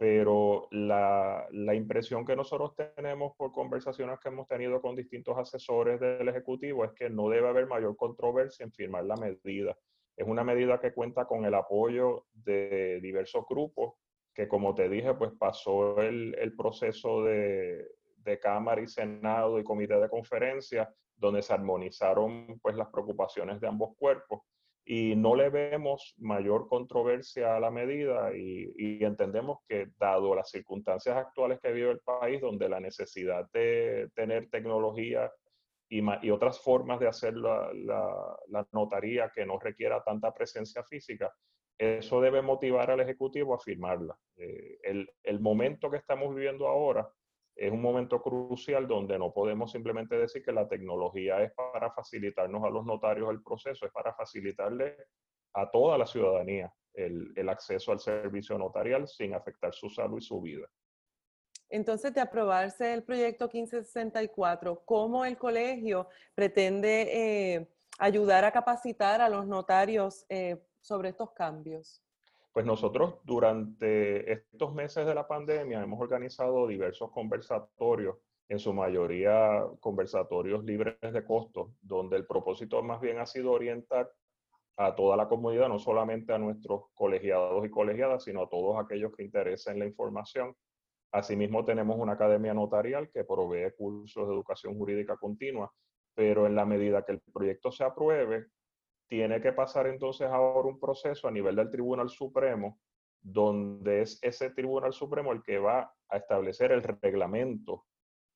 pero 0.01 0.67
la, 0.71 1.47
la, 1.51 1.75
impresión 1.75 2.25
que 2.25 2.35
nosotros 2.35 2.75
tenemos 2.75 3.37
por 3.37 3.53
conversaciones 3.53 4.19
que 4.19 4.31
hemos 4.31 4.49
tenido 4.49 4.81
con 4.81 4.97
distintos 4.97 5.37
asesores 5.37 6.01
del 6.01 6.27
Ejecutivo 6.27 6.87
es 6.87 6.93
que 6.93 7.11
no 7.11 7.29
debe 7.29 7.51
haber 7.51 7.67
mayor 7.67 7.95
controversia 7.99 8.65
en 8.65 8.73
firmar 8.73 9.05
la 9.05 9.17
medida. 9.17 9.77
Es 10.17 10.27
una 10.27 10.43
medida 10.43 10.81
que 10.81 10.95
cuenta 10.95 11.27
con 11.27 11.45
el 11.45 11.53
apoyo 11.53 12.25
de 12.33 12.99
diversos 13.03 13.45
grupos, 13.47 13.93
que 14.33 14.49
como 14.49 14.75
te 14.75 14.89
dije, 14.89 15.13
pues 15.13 15.33
pasó 15.39 16.01
el, 16.01 16.35
el 16.39 16.57
proceso 16.57 17.23
de, 17.25 17.87
de 18.17 18.39
Cámara 18.39 18.81
y 18.81 18.89
Senado 18.89 19.59
y 19.59 19.65
Comité 19.65 20.01
de 20.01 20.09
Conferencia, 20.09 20.91
donde 21.15 21.43
se 21.43 21.53
armonizaron 21.53 22.59
pues 22.63 22.75
las 22.75 22.89
preocupaciones 22.89 23.61
de 23.61 23.69
ambos 23.69 23.95
cuerpos 23.99 24.41
y 24.85 25.15
no 25.15 25.35
le 25.35 25.51
vemos 25.51 26.15
mayor 26.19 26.69
controversia 26.69 27.57
a 27.57 27.61
la 27.61 27.71
medida 27.71 28.35
y, 28.37 29.05
entendemos 29.05 29.59
que 29.69 29.89
dado 29.99 30.35
las 30.35 30.51
circunstancias 30.51 31.17
actuales 31.17 31.61
que 31.61 31.73
vive 31.73 31.91
el 31.91 32.01
país, 32.01 32.41
donde 32.41 32.69
la 32.69 32.81
necesidad 32.81 33.49
de 33.53 34.09
tener 34.15 34.49
tecnología 34.51 35.31
y, 35.89 36.03
y 36.23 36.31
otras 36.31 36.61
formas 36.61 37.01
de 37.01 37.09
hacer 37.09 37.35
la, 37.37 37.71
la, 37.75 38.67
notaría 38.73 39.31
que 39.35 39.45
no 39.45 39.59
requiera 39.59 40.03
tanta 40.03 40.33
presencia 40.33 40.83
física, 40.85 41.33
eso 41.79 42.21
debe 42.21 42.43
motivar 42.43 42.91
al 42.91 43.01
Ejecutivo 43.01 43.55
a 43.55 43.59
firmarla. 43.59 44.17
Eh, 44.37 44.79
el, 44.83 45.11
el 45.23 45.41
momento 45.41 45.91
que 45.91 45.97
estamos 45.97 46.35
viviendo 46.35 46.69
ahora 46.69 47.11
es 47.61 47.71
un 47.71 47.83
momento 47.83 48.23
crucial 48.23 48.89
donde 48.89 49.19
no 49.19 49.35
podemos 49.35 49.71
simplemente 49.71 50.17
decir 50.17 50.43
que 50.43 50.51
la 50.51 50.67
tecnología 50.67 51.43
es 51.43 51.53
para 51.53 51.93
facilitarnos 51.93 52.65
a 52.65 52.71
los 52.71 52.87
notarios 52.87 53.29
el 53.31 53.43
proceso, 53.43 53.85
es 53.85 53.93
para 53.93 54.15
facilitarle 54.15 54.97
a 55.53 55.71
toda 55.71 55.99
la 55.99 56.07
ciudadanía 56.07 56.73
el, 56.95 57.35
el 57.37 57.49
acceso 57.51 57.93
al 57.93 58.01
servicio 58.01 58.57
notarial 58.57 59.07
sin 59.07 59.35
afectar 59.35 59.75
su 59.75 59.91
salud 59.91 60.17
y 60.19 60.23
su 60.23 60.41
vida. 60.41 60.67
Entonces, 61.69 62.15
de 62.15 62.23
aprobarse 62.23 62.95
el 62.95 63.03
proyecto 63.03 63.45
1564, 63.53 64.83
¿cómo 64.87 65.27
el 65.27 65.37
colegio 65.37 66.09
pretende 66.35 67.57
eh, 67.57 67.69
ayudar 67.99 68.47
a 68.47 68.53
capacitar 68.53 69.21
a 69.21 69.29
los 69.29 69.47
notarios 69.47 70.25
eh, 70.31 70.65
sobre 70.81 71.11
estos 71.11 71.33
cambios? 71.33 72.03
Pues 72.53 72.67
nosotros 72.67 73.15
durante 73.25 74.33
estos 74.33 74.75
meses 74.75 75.07
de 75.07 75.15
la 75.15 75.29
pandemia 75.29 75.83
hemos 75.83 76.01
organizado 76.01 76.67
diversos 76.67 77.11
conversatorios, 77.13 78.17
en 78.49 78.59
su 78.59 78.73
mayoría 78.73 79.65
conversatorios 79.79 80.65
libres 80.65 80.97
de 81.01 81.25
costo, 81.25 81.73
donde 81.81 82.17
el 82.17 82.27
propósito 82.27 82.83
más 82.83 83.01
bien 83.01 83.19
ha 83.21 83.27
sido 83.27 83.53
orientar 83.53 84.11
a 84.77 84.97
toda 84.97 85.17
la 85.17 85.29
comunidad, 85.29 85.69
no 85.69 85.79
solamente 85.79 86.33
a 86.33 86.39
nuestros 86.39 86.87
colegiados 86.95 87.65
y 87.65 87.71
colegiadas, 87.71 88.25
sino 88.25 88.43
a 88.43 88.49
todos 88.49 88.83
aquellos 88.83 89.13
que 89.15 89.23
interesen 89.23 89.79
la 89.79 89.87
información. 89.87 90.57
Asimismo, 91.13 91.65
tenemos 91.65 91.97
una 91.99 92.15
academia 92.15 92.53
notarial 92.53 93.09
que 93.11 93.23
provee 93.23 93.73
cursos 93.77 94.27
de 94.27 94.35
educación 94.35 94.77
jurídica 94.77 95.17
continua, 95.17 95.73
pero 96.15 96.47
en 96.47 96.57
la 96.57 96.65
medida 96.65 97.05
que 97.05 97.13
el 97.13 97.21
proyecto 97.33 97.71
se 97.71 97.85
apruebe, 97.85 98.47
tiene 99.11 99.41
que 99.41 99.53
pasar 99.53 99.89
entonces 99.89 100.29
ahora 100.29 100.69
un 100.69 100.79
proceso 100.79 101.27
a 101.27 101.33
nivel 101.33 101.57
del 101.57 101.69
Tribunal 101.69 102.09
Supremo, 102.09 102.79
donde 103.21 104.03
es 104.03 104.21
ese 104.23 104.51
Tribunal 104.51 104.93
Supremo 104.93 105.33
el 105.33 105.43
que 105.43 105.59
va 105.59 105.93
a 106.09 106.17
establecer 106.17 106.71
el 106.71 106.83
reglamento 106.83 107.87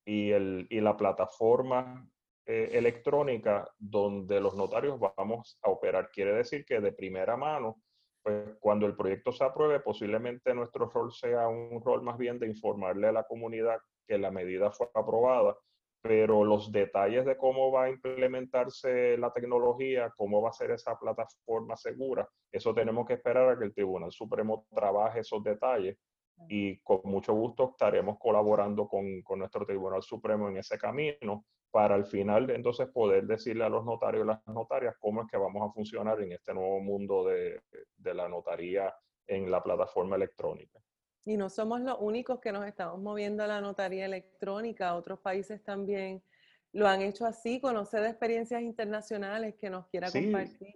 y, 0.04 0.32
el, 0.32 0.66
y 0.68 0.80
la 0.80 0.96
plataforma 0.96 2.06
eh, 2.44 2.70
electrónica 2.72 3.70
donde 3.78 4.40
los 4.40 4.56
notarios 4.56 4.98
vamos 4.98 5.58
a 5.62 5.70
operar. 5.70 6.10
Quiere 6.10 6.32
decir 6.32 6.64
que 6.64 6.80
de 6.80 6.92
primera 6.92 7.36
mano, 7.36 7.80
pues 8.20 8.56
cuando 8.58 8.86
el 8.86 8.96
proyecto 8.96 9.30
se 9.30 9.44
apruebe, 9.44 9.78
posiblemente 9.78 10.52
nuestro 10.54 10.90
rol 10.90 11.12
sea 11.12 11.46
un 11.46 11.80
rol 11.82 12.02
más 12.02 12.18
bien 12.18 12.40
de 12.40 12.48
informarle 12.48 13.06
a 13.06 13.12
la 13.12 13.22
comunidad 13.22 13.78
que 14.08 14.18
la 14.18 14.32
medida 14.32 14.72
fue 14.72 14.88
aprobada 14.92 15.56
pero 16.04 16.44
los 16.44 16.70
detalles 16.70 17.24
de 17.24 17.34
cómo 17.34 17.72
va 17.72 17.84
a 17.84 17.88
implementarse 17.88 19.16
la 19.16 19.32
tecnología, 19.32 20.12
cómo 20.14 20.42
va 20.42 20.50
a 20.50 20.52
ser 20.52 20.70
esa 20.72 20.98
plataforma 20.98 21.76
segura, 21.76 22.28
eso 22.52 22.74
tenemos 22.74 23.06
que 23.06 23.14
esperar 23.14 23.48
a 23.48 23.58
que 23.58 23.64
el 23.64 23.72
Tribunal 23.72 24.12
Supremo 24.12 24.66
trabaje 24.74 25.20
esos 25.20 25.42
detalles 25.42 25.96
y 26.46 26.78
con 26.80 27.00
mucho 27.04 27.32
gusto 27.32 27.70
estaremos 27.70 28.18
colaborando 28.18 28.86
con, 28.86 29.22
con 29.22 29.38
nuestro 29.38 29.64
Tribunal 29.64 30.02
Supremo 30.02 30.50
en 30.50 30.58
ese 30.58 30.76
camino 30.76 31.46
para 31.70 31.94
al 31.94 32.04
final 32.04 32.50
entonces 32.50 32.86
poder 32.88 33.24
decirle 33.24 33.64
a 33.64 33.70
los 33.70 33.86
notarios 33.86 34.24
y 34.24 34.26
las 34.26 34.46
notarias 34.46 34.96
cómo 35.00 35.22
es 35.22 35.28
que 35.30 35.38
vamos 35.38 35.66
a 35.66 35.72
funcionar 35.72 36.20
en 36.20 36.32
este 36.32 36.52
nuevo 36.52 36.80
mundo 36.80 37.24
de, 37.24 37.62
de 37.96 38.14
la 38.14 38.28
notaría 38.28 38.94
en 39.26 39.50
la 39.50 39.62
plataforma 39.62 40.16
electrónica. 40.16 40.78
Y 41.24 41.36
no 41.36 41.48
somos 41.48 41.80
los 41.80 41.96
únicos 42.00 42.40
que 42.40 42.52
nos 42.52 42.66
estamos 42.66 43.00
moviendo 43.00 43.42
a 43.42 43.46
la 43.46 43.60
notaría 43.60 44.04
electrónica, 44.04 44.94
otros 44.94 45.20
países 45.20 45.62
también 45.62 46.22
lo 46.72 46.88
han 46.88 47.02
hecho 47.02 47.24
así, 47.24 47.60
conocer 47.60 48.02
de 48.02 48.08
experiencias 48.10 48.60
internacionales 48.60 49.54
que 49.54 49.70
nos 49.70 49.86
quiera 49.86 50.10
compartir. 50.10 50.74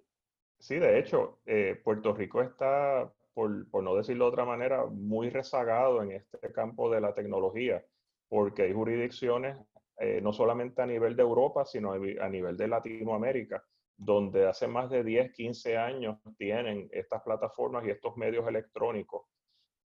Sí, 0.59 0.77
de 0.79 0.99
hecho, 0.99 1.41
eh, 1.45 1.81
Puerto 1.85 2.15
Rico 2.15 2.41
está, 2.41 3.13
por, 3.35 3.69
por, 3.69 3.83
no 3.83 3.97
decirlo 3.97 4.27
de 4.27 4.31
otra 4.31 4.45
manera, 4.45 4.87
muy 4.87 5.29
rezagado 5.29 6.03
en 6.03 6.13
este 6.13 6.53
campo 6.53 6.91
de 6.91 7.01
la 7.01 7.15
tecnología, 7.15 7.85
porque 8.29 8.63
hay 8.63 8.73
jurisdicciones, 8.73 9.59
eh, 9.99 10.21
no 10.23 10.33
solamente 10.33 10.83
a 10.83 10.87
nivel 10.87 11.17
de 11.17 11.23
Europa, 11.23 11.65
sino 11.65 11.93
a 11.93 12.29
nivel 12.29 12.57
de 12.57 12.69
Latinoamérica, 12.69 13.63
donde 13.97 14.47
hace 14.47 14.69
más 14.69 14.91
de 14.91 15.03
10, 15.03 15.33
15 15.33 15.77
años 15.77 16.19
tienen 16.37 16.89
estas 16.93 17.23
plataformas 17.23 17.85
y 17.85 17.91
estos 17.91 18.17
medios 18.17 18.47
electrónicos 18.47 19.23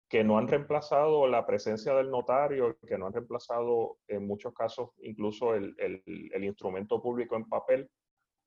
que 0.08 0.24
no 0.24 0.38
han 0.38 0.48
reemplazado 0.48 1.28
la 1.28 1.46
presencia 1.46 1.94
del 1.96 2.12
notario, 2.12 2.78
que 2.88 2.98
no 2.98 3.08
han 3.08 3.14
reemplazado 3.14 3.98
en 4.08 4.28
muchos 4.28 4.54
casos 4.54 4.92
incluso 5.00 5.56
el, 5.56 5.76
el, 5.78 6.44
instrumento 6.44 7.02
público 7.02 7.36
en 7.36 7.50
papel, 7.50 7.90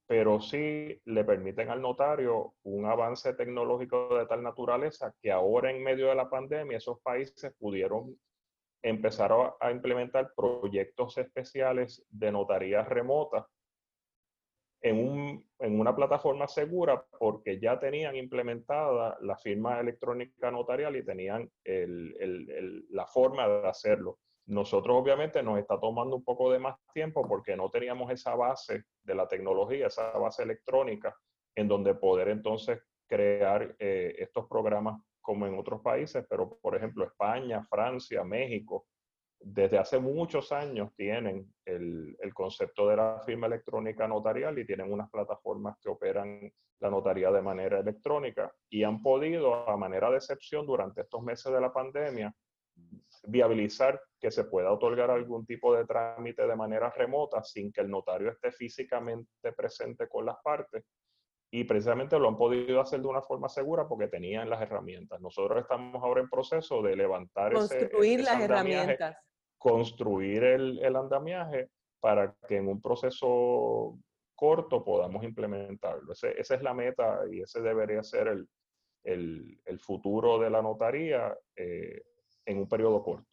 pero 0.06 0.40
sí 0.40 1.00
le 1.04 1.24
permiten 1.24 1.70
al 1.70 1.82
notario 1.82 2.54
un 2.62 2.86
avance 2.86 3.34
tecnológico 3.34 4.16
de 4.16 4.26
tal 4.26 4.42
naturaleza 4.42 5.12
que 5.20 5.32
ahora 5.32 5.70
en 5.70 5.82
medio 5.82 6.08
de 6.08 6.14
la 6.14 6.30
pandemia 6.30 6.78
esos 6.78 7.00
países 7.00 7.52
pudieron 7.58 8.16
empezar 8.82 9.32
a, 9.32 9.56
a 9.60 9.72
implementar 9.72 10.32
proyectos 10.36 11.18
especiales 11.18 12.06
de 12.08 12.30
notaría 12.30 12.84
remota 12.84 13.48
en, 14.80 14.99
un, 14.99 15.47
en, 15.58 15.80
una 15.80 15.94
plataforma 15.94 16.47
segura 16.47 17.04
porque 17.18 17.58
ya 17.58 17.78
tenían 17.78 18.16
implementada 18.16 19.18
la 19.20 19.37
firma 19.37 19.80
electrónica 19.80 20.50
notarial 20.50 20.97
y 20.97 21.04
tenían 21.04 21.50
el, 21.64 22.14
el, 22.20 22.87
la 22.90 23.06
forma 23.06 23.49
de 23.49 23.68
hacerlo. 23.68 24.18
Nosotros 24.47 24.97
obviamente 24.97 25.42
nos 25.42 25.58
está 25.58 25.78
tomando 25.78 26.16
un 26.16 26.25
poco 26.25 26.50
de 26.50 26.58
más 26.58 26.76
tiempo 26.94 27.26
porque 27.28 27.56
no 27.56 27.70
teníamos 27.70 28.11
esa 28.11 28.35
base 28.35 28.85
de 29.02 29.14
la 29.14 29.28
tecnología, 29.28 29.88
esa 29.88 30.11
base 30.12 30.42
electrónica 30.42 31.14
en 31.54 31.68
donde 31.68 31.94
poder 31.94 32.28
entonces 32.28 32.80
crear 33.06 33.75
eh, 33.78 34.14
estos 34.18 34.47
programas 34.47 35.02
como 35.20 35.47
en 35.47 35.58
otros 35.58 35.82
países, 35.82 36.25
pero 36.28 36.58
por 36.62 36.76
ejemplo 36.76 37.04
España, 37.04 37.62
Francia, 37.68 38.25
México, 38.25 38.87
desde 39.40 39.78
hace 39.78 39.99
muchos 39.99 40.52
años 40.52 40.90
tienen 40.97 41.52
el, 41.64 42.16
el, 42.18 42.35
concepto 42.35 42.88
de 42.88 42.97
la 42.97 43.21
firma 43.25 43.47
electrónica 43.47 44.09
notarial 44.09 44.59
y 44.59 44.66
tienen 44.66 44.92
unas 44.92 45.11
plataformas 45.11 45.76
que 45.80 45.88
operan 45.88 46.50
la 46.80 46.90
notaría 46.90 47.30
de 47.30 47.42
manera 47.42 47.80
electrónica 47.80 48.52
y 48.68 48.85
han 48.85 49.02
podido, 49.02 49.68
a 49.68 49.76
manera 49.76 50.11
de 50.11 50.16
excepción, 50.16 50.66
durante 50.66 51.02
estos 51.02 51.23
meses 51.23 51.52
de 51.52 51.61
la 51.61 51.73
pandemia, 51.73 52.35
viabilizar 53.25 54.00
que 54.21 54.30
se 54.30 54.45
pueda 54.45 54.73
otorgar 54.73 55.11
algún 55.11 55.45
tipo 55.45 55.75
de 55.75 55.85
trámite 55.85 56.47
de 56.47 56.57
manera 56.57 56.90
remota 56.90 57.42
sin 57.42 57.73
que 57.73 57.80
el 57.80 57.90
notario 57.90 58.30
esté 58.30 58.52
físicamente 58.52 59.52
presente 59.57 60.09
con 60.09 60.26
las 60.26 60.37
partes. 60.42 60.85
Y 61.50 61.64
precisamente 61.64 62.18
lo 62.18 62.28
han 62.28 62.37
podido 62.37 62.80
hacer 62.80 63.00
de 63.00 63.07
una 63.07 63.23
forma 63.23 63.49
segura 63.49 63.88
porque 63.88 64.09
tenían 64.09 64.50
las 64.50 64.61
herramientas. 64.61 65.18
Nosotros 65.21 65.62
estamos 65.62 66.02
ahora 66.02 66.21
en 66.21 66.28
proceso 66.28 66.83
de 66.83 66.95
levantar 66.95 67.54
Construir 67.54 68.21
las 68.21 68.40
herramientas 68.40 69.16
construir 69.58 70.44
el, 70.44 70.78
el, 70.78 70.96
andamiaje 70.96 71.68
para 72.00 72.34
que 72.48 72.56
en 72.56 72.68
un 72.68 72.80
proceso 72.80 73.98
corto 74.34 74.84
podamos 74.84 75.24
implementarlo. 75.24 76.12
Ese, 76.12 76.40
esa 76.40 76.54
es 76.54 76.62
la 76.62 76.72
meta 76.72 77.20
y 77.30 77.40
ese 77.40 77.60
debería 77.60 78.02
ser 78.02 78.28
el, 78.28 78.48
el, 79.04 79.60
el 79.64 79.80
futuro 79.80 80.38
de 80.38 80.50
la 80.50 80.62
notaría 80.62 81.36
eh, 81.56 82.02
en 82.46 82.58
un 82.58 82.68
periodo 82.68 83.02
corto. 83.02 83.26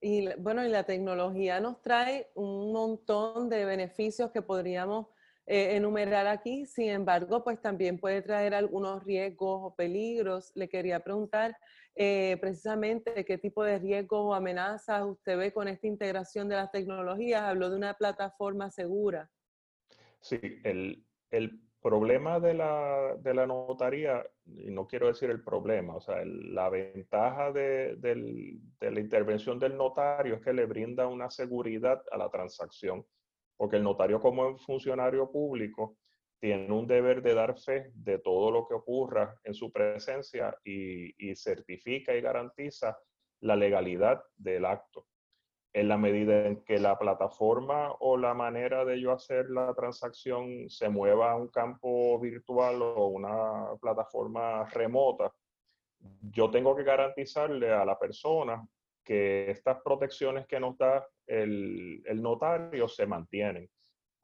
Y 0.00 0.28
bueno, 0.36 0.64
y 0.64 0.68
la 0.68 0.84
tecnología 0.84 1.60
nos 1.60 1.80
trae 1.80 2.30
un 2.34 2.72
montón 2.72 3.48
de 3.48 3.64
beneficios 3.64 4.30
que 4.30 4.42
podríamos 4.42 5.06
eh, 5.46 5.76
enumerar 5.76 6.26
aquí. 6.26 6.66
Sin 6.66 6.88
embargo, 6.88 7.44
pues 7.44 7.60
también 7.60 7.98
puede 7.98 8.22
traer 8.22 8.54
algunos 8.54 9.04
riesgos 9.04 9.60
o 9.62 9.74
peligros. 9.74 10.52
Le 10.54 10.68
quería 10.68 11.00
preguntar 11.00 11.56
eh, 11.94 12.36
precisamente 12.40 13.24
qué 13.24 13.38
tipo 13.38 13.62
de 13.62 13.78
riesgos 13.78 14.20
o 14.20 14.34
amenazas 14.34 15.04
usted 15.04 15.36
ve 15.36 15.52
con 15.52 15.68
esta 15.68 15.86
integración 15.86 16.48
de 16.48 16.56
las 16.56 16.70
tecnologías. 16.70 17.42
Habló 17.42 17.70
de 17.70 17.76
una 17.76 17.94
plataforma 17.94 18.70
segura. 18.70 19.30
Sí, 20.20 20.40
el, 20.64 21.04
el 21.30 21.60
problema 21.82 22.40
de 22.40 22.54
la, 22.54 23.14
de 23.20 23.34
la, 23.34 23.46
notaría, 23.46 24.24
y 24.46 24.70
no 24.70 24.86
quiero 24.86 25.08
decir 25.08 25.28
el 25.28 25.44
problema, 25.44 25.96
o 25.96 26.00
sea, 26.00 26.24
la 26.24 26.70
ventaja 26.70 27.52
de, 27.52 27.96
de 27.96 28.90
la 28.90 29.00
intervención 29.00 29.58
del 29.58 29.76
notario 29.76 30.36
es 30.36 30.40
que 30.40 30.54
le 30.54 30.64
brinda 30.64 31.06
una 31.06 31.28
seguridad 31.28 32.02
a 32.10 32.16
la 32.16 32.30
transacción 32.30 33.04
porque 33.56 33.76
el 33.76 33.82
notario 33.82 34.20
como 34.20 34.58
funcionario 34.58 35.30
público 35.30 35.96
tiene 36.40 36.70
un 36.72 36.86
deber 36.86 37.22
de 37.22 37.34
dar 37.34 37.58
fe 37.58 37.90
de 37.94 38.18
todo 38.18 38.50
lo 38.50 38.66
que 38.66 38.74
ocurra 38.74 39.40
en 39.44 39.54
su 39.54 39.72
presencia 39.72 40.54
y, 40.62 41.34
certifica 41.36 42.14
y 42.14 42.20
garantiza 42.20 42.98
la 43.40 43.56
legalidad 43.56 44.22
del 44.36 44.66
acto. 44.66 45.06
En 45.72 45.88
la 45.88 45.96
medida 45.96 46.46
en 46.46 46.62
que 46.62 46.78
la 46.78 46.98
plataforma 46.98 47.92
o 47.98 48.16
la 48.16 48.34
manera 48.34 48.84
de 48.84 49.00
yo 49.00 49.12
hacer 49.12 49.48
la 49.48 49.72
transacción 49.74 50.68
se 50.68 50.88
mueva 50.88 51.32
a 51.32 51.36
un 51.36 51.48
campo 51.48 52.20
virtual 52.20 52.82
o 52.82 53.06
una 53.06 53.74
plataforma 53.80 54.64
remota, 54.66 55.32
yo 56.30 56.50
tengo 56.50 56.76
que 56.76 56.84
garantizarle 56.84 57.72
a 57.72 57.84
la 57.84 57.98
persona 57.98 58.62
que 59.04 59.50
estas 59.50 59.82
protecciones 59.82 60.46
que 60.46 60.58
nos 60.58 60.76
da 60.78 61.06
el, 61.26 62.02
el 62.06 62.22
notario 62.22 62.88
se 62.88 63.06
mantienen, 63.06 63.68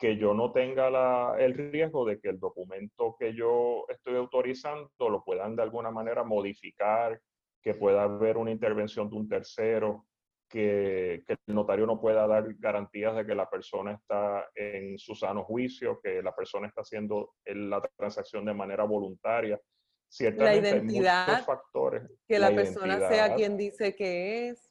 que 0.00 0.16
yo 0.16 0.32
no 0.32 0.50
tenga 0.50 0.90
la, 0.90 1.36
el 1.38 1.54
riesgo 1.54 2.06
de 2.06 2.18
que 2.18 2.30
el 2.30 2.40
documento 2.40 3.14
que 3.18 3.34
yo 3.34 3.84
estoy 3.88 4.16
autorizando 4.16 4.88
lo 4.98 5.22
puedan 5.22 5.54
de 5.54 5.62
alguna 5.62 5.90
manera 5.90 6.24
modificar, 6.24 7.20
que 7.62 7.74
pueda 7.74 8.04
haber 8.04 8.38
una 8.38 8.50
intervención 8.50 9.10
de 9.10 9.16
un 9.16 9.28
tercero, 9.28 10.06
que, 10.48 11.22
que, 11.26 11.36
el 11.46 11.54
notario 11.54 11.86
no 11.86 12.00
pueda 12.00 12.26
dar 12.26 12.54
garantías 12.58 13.14
de 13.14 13.26
que 13.26 13.34
la 13.34 13.48
persona 13.48 13.92
está 13.92 14.48
en 14.54 14.98
su 14.98 15.14
sano 15.14 15.44
juicio, 15.44 16.00
que 16.02 16.22
la 16.22 16.34
persona 16.34 16.66
está 16.66 16.80
haciendo 16.80 17.34
la 17.44 17.80
transacción 17.96 18.46
de 18.46 18.54
manera 18.54 18.84
voluntaria. 18.84 19.60
Ciertamente 20.08 20.62
la 20.62 20.76
identidad, 20.76 21.24
hay 21.24 21.30
muchos 21.30 21.46
factores. 21.46 22.02
Que 22.26 22.38
la, 22.38 22.50
la 22.50 22.56
persona 22.56 23.08
sea 23.08 23.34
quien 23.36 23.56
dice 23.56 23.94
que 23.94 24.48
es 24.48 24.69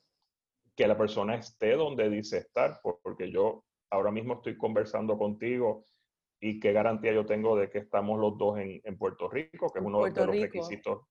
que 0.79 0.87
la 0.87 0.97
persona 0.97 1.35
esté 1.35 1.73
donde 1.73 2.09
dice 2.09 2.37
estar, 2.37 2.79
porque 2.81 3.29
yo 3.29 3.65
ahora 3.89 4.11
mismo 4.11 4.35
estoy 4.35 4.57
conversando 4.57 5.17
contigo 5.17 5.83
y 6.39 6.57
qué 6.61 6.71
garantía 6.71 7.11
yo 7.11 7.25
tengo 7.25 7.57
de 7.57 7.69
que 7.69 7.79
estamos 7.79 8.17
los 8.17 8.37
dos 8.37 8.59
en, 8.59 8.79
en 8.85 8.97
Puerto 8.97 9.27
Rico, 9.27 9.69
que 9.73 9.79
es 9.79 9.85
uno 9.85 10.05
de 10.05 10.11
los 10.11 10.39
requisitos 10.39 11.01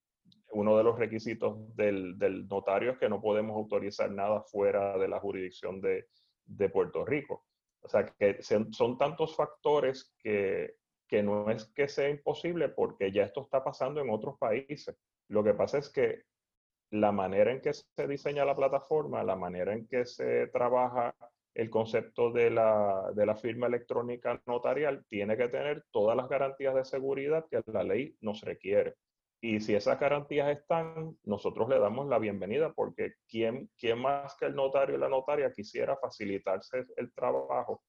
uno 0.53 0.75
de 0.79 0.85
los 0.85 0.99
requisitos 0.99 1.77
del, 1.77 2.17
del, 2.19 2.49
notario 2.49 2.93
es 2.93 2.99
que 2.99 3.11
no 3.11 3.21
podemos 3.21 3.57
autorizar 3.57 4.11
nada 4.11 4.41
fuera 4.41 4.97
de 4.97 5.07
la 5.07 5.21
jurisdicción 5.21 5.83
de, 5.83 6.07
de 6.47 6.71
Puerto 6.71 7.05
Rico. 7.05 7.45
O 7.83 7.89
sea, 7.91 8.07
que 8.07 8.43
son, 8.43 8.73
son 8.73 8.97
tantos 8.97 9.37
factores 9.37 10.15
que, 10.19 10.77
que, 11.07 11.23
no 11.23 11.51
es 11.51 11.67
que 11.75 11.89
sea 11.89 12.09
imposible 12.09 12.71
porque 12.71 13.13
ya 13.13 13.25
esto 13.25 13.43
está 13.43 13.63
pasando 13.63 14.01
en 14.01 14.09
otros 14.09 14.39
países. 14.39 14.97
Lo 15.29 15.45
que 15.45 15.53
pasa 15.53 15.77
es 15.77 15.91
que 15.91 16.23
la 16.91 17.13
manera 17.13 17.53
en 17.53 17.61
que 17.61 17.73
se 17.73 18.07
diseña 18.07 18.45
la 18.45 18.57
plataforma, 18.57 19.23
la 19.23 19.37
manera 19.37 19.73
en 19.75 19.87
que 19.87 20.07
se 20.07 20.47
trabaja 20.49 21.15
el 21.55 21.71
concepto 21.71 22.31
de 22.31 22.51
la, 22.51 23.11
de 23.15 23.27
la, 23.27 23.35
firma 23.35 23.67
electrónica 23.67 24.41
notarial 24.47 25.05
tiene 25.09 25.37
que 25.37 25.49
tener 25.49 25.85
todas 25.91 26.17
las 26.17 26.29
garantías 26.29 26.75
de 26.75 26.85
seguridad 26.85 27.47
que 27.51 27.61
la 27.67 27.83
ley 27.83 28.17
nos 28.21 28.43
requiere. 28.43 28.95
Y 29.41 29.61
si 29.61 29.75
esas 29.75 29.99
garantías 29.99 30.51
están, 30.51 31.17
nosotros 31.25 31.69
le 31.69 31.79
damos 31.79 32.07
la 32.09 32.19
bienvenida 32.19 32.73
porque 32.73 33.15
¿quién, 33.29 33.71
quién 33.77 34.01
más 34.01 34.37
que 34.37 34.47
el 34.47 34.55
notario 34.55 34.97
y 34.97 34.99
la 34.99 35.09
notaria 35.09 35.53
quisiera 35.53 35.97
facilitarse 35.97 36.87
el 36.97 37.13
trabajo 37.13 37.83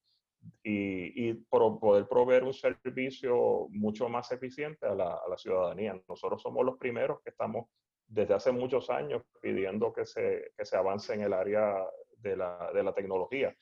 y, 0.63 1.29
y 1.29 1.33
poder 1.33 2.07
proveer 2.07 2.43
un 2.43 2.53
servicio 2.53 3.67
mucho 3.69 4.09
más 4.09 4.31
eficiente 4.31 4.88
a 4.88 4.95
la, 4.95 5.13
a 5.13 5.29
la 5.29 5.38
ciudadanía? 5.38 5.99
Nosotros 6.07 6.41
somos 6.41 6.65
los 6.65 6.77
primeros 6.77 7.21
que 7.21 7.29
estamos 7.29 7.67
desde 8.10 8.34
hace 8.34 8.52
muchos 8.52 8.89
años 8.89 9.22
pidiendo 9.39 9.93
que 9.93 10.06
se, 10.06 10.52
que 10.58 10.65
se 10.65 10.76
avance 10.76 11.13
en 11.13 11.22
el 11.22 11.34
área 11.34 11.86
de 12.17 12.36
la, 12.36 12.72
de 12.74 12.84
la, 12.84 12.93
tecnología. 12.93 13.56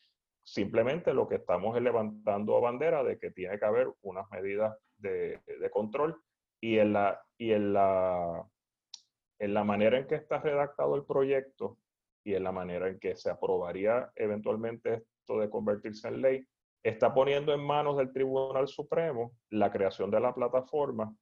Simplemente 0.43 1.13
lo 1.13 1.27
que 1.27 1.35
estamos 1.35 1.75
es 1.75 1.83
levantando 1.83 2.59
bandera 2.61 3.03
de 3.03 3.19
que 3.19 3.31
tiene 3.31 3.59
que 3.59 3.65
haber 3.65 3.91
unas 4.01 4.29
medidas 4.31 4.75
de, 4.97 5.41
de 5.45 5.69
control 5.69 6.19
y, 6.61 6.79
en 6.79 6.93
la, 6.93 7.21
y 7.37 7.51
en, 7.51 7.73
la, 7.73 8.47
en 9.39 9.53
la 9.53 9.63
manera 9.65 9.99
en 9.99 10.07
que 10.07 10.15
está 10.15 10.39
redactado 10.39 10.95
el 10.95 11.05
proyecto 11.05 11.77
y 12.23 12.33
en 12.33 12.43
la 12.43 12.53
manera 12.53 12.87
en 12.87 12.99
que 12.99 13.15
se 13.17 13.29
aprobaría 13.29 14.11
eventualmente 14.15 15.03
esto 15.19 15.39
de 15.39 15.49
convertirse 15.49 16.07
en 16.07 16.21
ley, 16.21 16.47
está 16.83 17.13
poniendo 17.13 17.53
en 17.53 17.59
manos 17.59 17.97
del 17.97 18.13
Tribunal 18.13 18.67
Supremo 18.69 19.33
la 19.49 19.71
creación 19.71 20.09
de 20.09 20.21
la 20.21 20.33
plataforma 20.33 21.13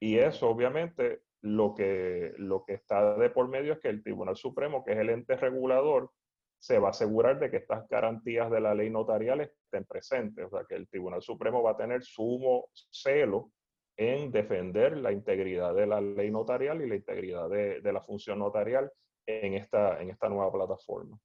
y 0.00 0.18
eso 0.18 0.48
obviamente 0.48 1.22
lo 1.42 1.74
que, 1.74 2.32
lo 2.38 2.64
que 2.64 2.74
está 2.74 3.16
de 3.16 3.30
por 3.30 3.48
medio 3.48 3.74
es 3.74 3.80
que 3.80 3.88
el 3.88 4.02
Tribunal 4.02 4.36
Supremo, 4.36 4.84
que 4.84 4.92
es 4.92 4.98
el 4.98 5.10
ente 5.10 5.36
regulador, 5.36 6.10
se 6.58 6.78
va 6.78 6.88
a 6.88 6.90
asegurar 6.90 7.40
de 7.40 7.50
que 7.50 7.56
estas 7.56 7.88
garantías 7.88 8.50
de 8.50 8.60
la 8.60 8.74
ley 8.74 8.88
notarial 8.88 9.40
estén 9.40 9.84
presentes. 9.84 10.46
O 10.46 10.50
sea, 10.50 10.64
que 10.68 10.76
el 10.76 10.88
Tribunal 10.88 11.20
Supremo 11.20 11.62
va 11.62 11.72
a 11.72 11.76
tener 11.76 12.04
sumo 12.04 12.68
celo 12.72 13.50
en 13.96 14.30
defender 14.30 14.96
la 14.96 15.12
integridad 15.12 15.74
de 15.74 15.86
la 15.86 16.00
ley 16.00 16.30
notarial 16.30 16.80
y 16.80 16.88
la 16.88 16.94
integridad 16.94 17.48
de, 17.48 17.80
de 17.80 17.92
la 17.92 18.00
función 18.00 18.38
notarial 18.38 18.90
en 19.26 19.54
esta, 19.54 20.00
en 20.00 20.10
esta 20.10 20.28
nueva 20.28 20.52
plataforma. 20.52 21.18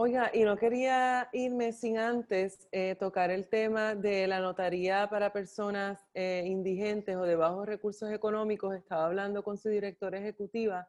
Oiga, 0.00 0.30
y 0.32 0.44
no 0.44 0.56
quería 0.56 1.28
irme 1.32 1.72
sin 1.72 1.98
antes 1.98 2.68
eh, 2.70 2.94
tocar 3.00 3.32
el 3.32 3.48
tema 3.48 3.96
de 3.96 4.28
la 4.28 4.38
notaría 4.38 5.10
para 5.10 5.32
personas 5.32 5.98
eh, 6.14 6.44
indigentes 6.46 7.16
o 7.16 7.24
de 7.24 7.34
bajos 7.34 7.66
recursos 7.66 8.08
económicos. 8.12 8.76
Estaba 8.76 9.06
hablando 9.06 9.42
con 9.42 9.58
su 9.58 9.68
directora 9.70 10.20
ejecutiva 10.20 10.86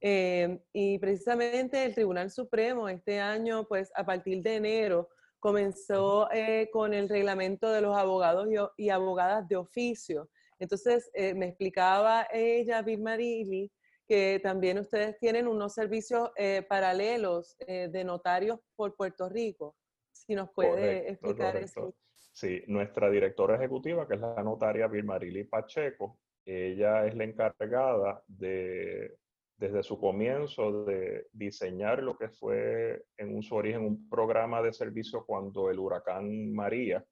eh, 0.00 0.60
y 0.72 0.96
precisamente 1.00 1.84
el 1.84 1.92
Tribunal 1.92 2.30
Supremo 2.30 2.88
este 2.88 3.18
año, 3.18 3.66
pues 3.66 3.90
a 3.96 4.06
partir 4.06 4.40
de 4.44 4.54
enero, 4.54 5.08
comenzó 5.40 6.28
con 6.72 6.94
el 6.94 7.08
reglamento 7.08 7.68
de 7.68 7.80
los 7.80 7.96
abogados 7.96 8.46
y, 8.76 8.90
abogadas 8.90 9.48
de 9.48 9.56
oficio. 9.56 10.30
Entonces, 10.60 11.10
me 11.34 11.46
explicaba 11.46 12.28
ella, 12.32 12.80
Birmarili, 12.82 13.72
que 14.06 14.40
también 14.42 14.78
ustedes 14.78 15.18
tienen 15.18 15.46
unos 15.46 15.74
servicios 15.74 16.30
paralelos 16.68 17.56
de 17.66 18.04
notarios 18.04 18.60
por 18.76 18.94
Puerto 18.96 19.28
Rico. 19.28 19.76
Si 20.12 20.34
nos 20.34 20.50
puede 20.50 21.10
explicar 21.10 21.56
eso. 21.56 21.94
Sí, 22.32 22.62
nuestra 22.66 23.10
directora 23.10 23.56
ejecutiva, 23.56 24.06
que 24.06 24.14
es 24.14 24.20
la 24.20 24.42
notaria 24.42 24.86
Birmarili 24.86 25.44
Pacheco, 25.44 26.18
ella 26.44 27.06
es 27.06 27.14
la 27.14 27.24
encargada 27.24 28.22
de 28.26 29.16
desde 29.62 29.84
su 29.84 29.96
comienzo 30.00 30.84
de 30.84 31.28
diseñar 31.32 32.02
lo 32.02 32.18
que 32.18 32.28
fue 32.28 33.04
en 33.16 33.40
su 33.42 33.54
origen 33.54 33.84
un 33.84 34.08
programa 34.08 34.60
de 34.60 34.72
servicio 34.72 35.24
cuando 35.24 35.70
el 35.70 35.78
huracán 35.78 36.52
María, 36.52 37.04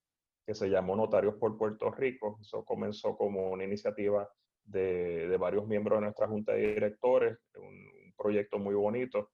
que 0.45 0.55
se 0.55 0.69
llamó 0.69 0.97
Notarios 0.97 1.37
por 1.37 1.57
Puerto 1.57 1.93
Rico, 1.93 2.39
eso 2.41 2.65
comenzó 2.65 3.17
como 3.17 3.51
una 3.51 3.63
iniciativa 3.63 4.29
de, 4.71 5.37
varios 5.39 5.67
miembros 5.67 5.99
de 5.99 6.05
nuestra 6.05 6.29
junta 6.29 6.53
de 6.53 6.75
directores, 6.75 7.39
un, 7.57 7.91
proyecto 8.17 8.59
muy 8.59 8.75
bonito, 8.75 9.31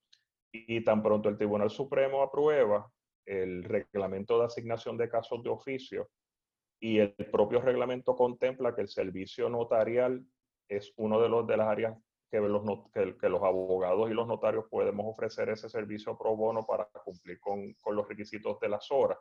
y, 0.52 0.82
tan 0.84 1.02
pronto 1.02 1.28
el 1.28 1.36
Tribunal 1.36 1.70
Supremo 1.70 2.22
aprueba 2.22 2.88
el 3.24 3.64
reglamento 3.64 4.38
de 4.38 4.46
asignación 4.46 4.96
de 4.96 5.08
casos 5.08 5.42
de 5.42 5.50
oficio 5.50 6.08
y 6.80 6.98
el 6.98 7.14
propio 7.32 7.60
reglamento 7.60 8.14
contempla 8.14 8.74
que 8.74 8.82
el 8.82 8.88
servicio 8.88 9.48
notarial 9.48 10.24
es 10.68 10.92
uno 10.96 11.20
de, 11.20 11.28
los, 11.28 11.46
de 11.46 11.56
las 11.56 11.66
áreas 11.66 11.98
que 12.30 12.38
los, 12.38 12.62
que, 12.92 13.28
los 13.28 13.42
abogados 13.42 14.10
y 14.10 14.14
los 14.14 14.28
notarios 14.28 14.66
podemos 14.70 15.06
ofrecer 15.06 15.48
ese 15.48 15.68
servicio 15.68 16.16
pro 16.16 16.36
bono 16.36 16.64
para 16.64 16.88
cumplir 17.04 17.40
con, 17.40 17.72
con 17.74 17.96
los 17.96 18.08
requisitos 18.08 18.60
de 18.60 18.68
las 18.68 18.90
horas. 18.90 19.18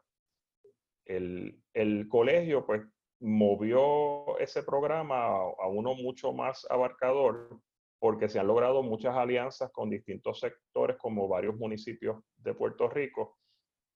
El, 1.05 1.59
el, 1.73 2.07
colegio 2.07 2.65
pues 2.65 2.81
movió 3.19 4.37
ese 4.39 4.63
programa 4.63 5.25
a, 5.25 5.67
uno 5.67 5.95
mucho 5.95 6.33
más 6.33 6.65
abarcador 6.69 7.59
porque 7.99 8.29
se 8.29 8.39
han 8.39 8.47
logrado 8.47 8.83
muchas 8.83 9.15
alianzas 9.15 9.71
con 9.71 9.89
distintos 9.89 10.39
sectores 10.39 10.97
como 10.97 11.27
varios 11.27 11.55
municipios 11.55 12.21
de 12.37 12.53
Puerto 12.53 12.89
Rico 12.89 13.37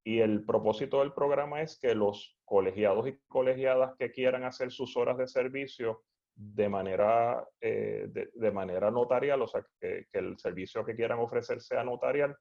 y 0.04 0.20
el 0.20 0.46
propósito 0.46 1.00
del 1.00 1.14
programa 1.14 1.62
es 1.62 1.78
que 1.80 1.94
los 1.94 2.38
colegiados 2.46 3.08
y 3.08 3.20
colegiadas 3.28 3.96
que 3.98 4.12
quieran 4.12 4.44
hacer 4.44 4.72
sus 4.72 4.96
horas 4.96 5.18
de 5.18 5.28
servicio 5.28 6.04
de 6.36 6.70
manera, 6.70 7.46
eh, 7.60 8.08
de, 8.08 8.52
manera 8.52 8.90
notarial, 8.90 9.42
o 9.42 9.48
sea, 9.48 9.66
que, 9.80 10.06
el 10.14 10.38
servicio 10.40 10.86
que 10.86 10.96
quieran 10.96 11.20
ofrecer 11.20 11.60
sea 11.60 11.84
notarial, 11.84 12.36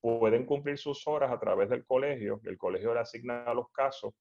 pueden 0.00 0.44
cumplir 0.44 0.76
sus 0.76 1.06
horas 1.06 1.30
a 1.30 1.38
través 1.38 1.70
del 1.70 1.86
colegio, 1.86 2.40
el 2.44 2.58
colegio 2.58 2.92
le 2.92 3.00
asigna 3.00 3.54
los 3.54 3.70
casos 3.70 4.12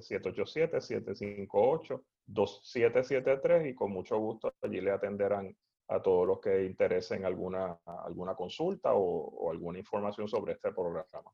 787-758-2773 2.28 3.70
y 3.70 3.74
con 3.74 3.92
mucho 3.92 4.18
gusto 4.18 4.54
allí 4.62 4.80
le 4.80 4.90
atenderán 4.90 5.56
a 5.88 6.02
todos 6.02 6.26
los 6.26 6.40
que 6.40 6.64
interesen 6.64 7.24
alguna, 7.24 7.78
alguna 7.84 8.34
consulta 8.34 8.94
o, 8.94 9.00
o 9.00 9.50
alguna 9.50 9.78
información 9.78 10.28
sobre 10.28 10.54
este 10.54 10.72
programa. 10.72 11.30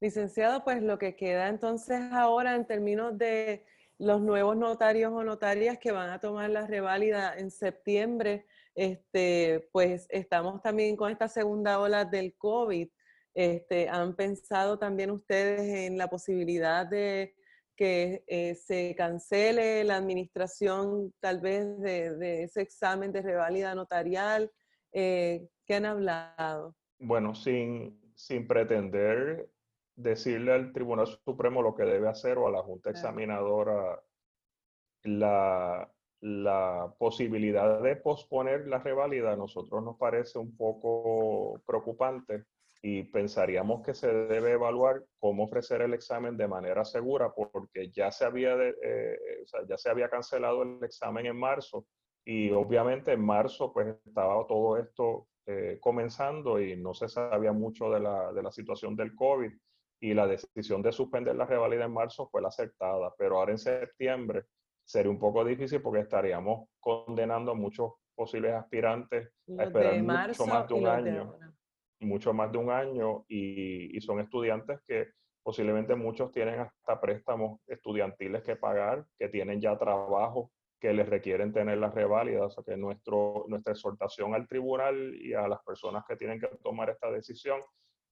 Licenciado, 0.00 0.64
pues 0.64 0.82
lo 0.82 0.98
que 0.98 1.16
queda 1.16 1.48
entonces 1.48 2.00
ahora 2.12 2.54
en 2.54 2.66
términos 2.66 3.16
de 3.16 3.64
los 3.98 4.20
nuevos 4.20 4.56
notarios 4.56 5.12
o 5.12 5.24
notarias 5.24 5.78
que 5.78 5.92
van 5.92 6.10
a 6.10 6.20
tomar 6.20 6.50
la 6.50 6.66
reválida 6.66 7.34
en 7.38 7.50
septiembre, 7.50 8.46
este, 8.74 9.68
pues 9.72 10.06
estamos 10.10 10.60
también 10.60 10.96
con 10.96 11.10
esta 11.10 11.28
segunda 11.28 11.80
ola 11.80 12.04
del 12.04 12.34
COVID. 12.36 12.88
Este, 13.32 13.88
¿Han 13.88 14.14
pensado 14.14 14.78
también 14.78 15.10
ustedes 15.10 15.62
en 15.62 15.96
la 15.96 16.08
posibilidad 16.08 16.86
de 16.86 17.35
que 17.76 18.24
eh, 18.26 18.54
se 18.54 18.94
cancele 18.96 19.84
la 19.84 19.96
administración 19.96 21.12
tal 21.20 21.40
vez 21.40 21.78
de, 21.80 22.44
ese 22.44 22.62
examen 22.62 23.12
de 23.12 23.22
reválida 23.22 23.74
notarial? 23.74 24.50
Eh, 24.92 25.46
¿Qué 25.64 25.74
han 25.74 25.84
hablado? 25.84 26.74
Bueno, 26.98 27.34
sin, 27.34 28.00
sin 28.14 28.46
pretender 28.48 29.50
decirle 29.94 30.52
al 30.52 30.72
Tribunal 30.72 31.06
Supremo 31.06 31.62
lo 31.62 31.74
que 31.74 31.84
debe 31.84 32.08
hacer 32.08 32.38
o 32.38 32.48
a 32.48 32.50
la 32.50 32.62
Junta 32.62 32.90
Examinadora, 32.90 34.00
la, 35.04 35.90
la 36.26 36.92
posibilidad 36.98 37.80
de 37.80 37.94
posponer 37.94 38.66
la 38.66 38.80
reválida 38.80 39.32
a 39.32 39.36
nosotros 39.36 39.80
nos 39.84 39.96
parece 39.96 40.40
un 40.40 40.56
poco 40.56 41.62
preocupante 41.64 42.46
y 42.82 43.04
pensaríamos 43.04 43.86
que 43.86 43.94
se 43.94 44.12
debe 44.12 44.52
evaluar 44.52 45.04
cómo 45.20 45.44
ofrecer 45.44 45.82
el 45.82 45.94
examen 45.94 46.36
de 46.36 46.48
manera 46.48 46.84
segura 46.84 47.32
porque 47.32 47.92
ya 47.92 48.10
se 48.10 48.24
había, 48.24 48.56
eh, 48.60 49.18
ya 49.68 49.78
se 49.78 49.88
había 49.88 50.10
cancelado 50.10 50.64
el 50.64 50.82
examen 50.82 51.26
en 51.26 51.38
marzo 51.38 51.86
y 52.24 52.50
obviamente 52.50 53.12
en 53.12 53.24
marzo 53.24 53.72
pues 53.72 53.96
estaba 54.04 54.44
todo 54.48 54.78
esto 54.78 55.28
eh, 55.46 55.78
comenzando 55.80 56.60
y 56.60 56.76
no 56.76 56.92
se 56.92 57.08
sabía 57.08 57.52
mucho 57.52 57.88
de 57.88 58.00
la, 58.00 58.32
de 58.32 58.42
la 58.42 58.50
situación 58.50 58.96
del 58.96 59.14
COVID 59.14 59.52
y 60.00 60.12
la 60.12 60.26
decisión 60.26 60.82
de 60.82 60.90
suspender 60.90 61.36
la 61.36 61.46
revalida 61.46 61.84
en 61.84 61.92
marzo 61.92 62.28
fue 62.28 62.42
la 62.42 62.48
aceptada, 62.48 63.14
pero 63.16 63.38
ahora 63.38 63.52
en 63.52 63.58
septiembre 63.58 64.46
sería 64.86 65.10
un 65.10 65.18
poco 65.18 65.44
difícil 65.44 65.82
porque 65.82 66.00
estaríamos 66.00 66.68
condenando 66.80 67.52
a 67.52 67.54
muchos 67.54 67.92
posibles 68.14 68.54
aspirantes 68.54 69.30
a 69.58 69.64
esperar 69.64 70.02
mucho 70.02 70.46
más 70.46 70.68
de 70.68 70.74
un 70.74 70.86
año, 70.86 71.38
mucho 72.00 72.32
más 72.32 72.50
de 72.52 72.58
un 72.58 72.70
año 72.70 73.24
y, 73.28 73.96
y, 73.96 74.00
son 74.00 74.20
estudiantes 74.20 74.80
que 74.86 75.08
posiblemente 75.42 75.94
muchos 75.94 76.30
tienen 76.32 76.60
hasta 76.60 77.00
préstamos 77.00 77.60
estudiantiles 77.66 78.42
que 78.42 78.56
pagar, 78.56 79.04
que 79.18 79.28
tienen 79.28 79.60
ya 79.60 79.76
trabajo 79.76 80.50
que 80.80 80.92
les 80.92 81.08
requieren 81.08 81.52
tener 81.52 81.78
las 81.78 81.94
reválidas, 81.94 82.44
o 82.44 82.50
sea 82.50 82.64
que 82.64 82.76
nuestro, 82.76 83.44
nuestra 83.48 83.72
exhortación 83.72 84.34
al 84.34 84.46
tribunal 84.46 85.14
y 85.14 85.32
a 85.32 85.48
las 85.48 85.62
personas 85.64 86.04
que 86.06 86.16
tienen 86.16 86.38
que 86.38 86.48
tomar 86.62 86.90
esta 86.90 87.10
decisión 87.10 87.60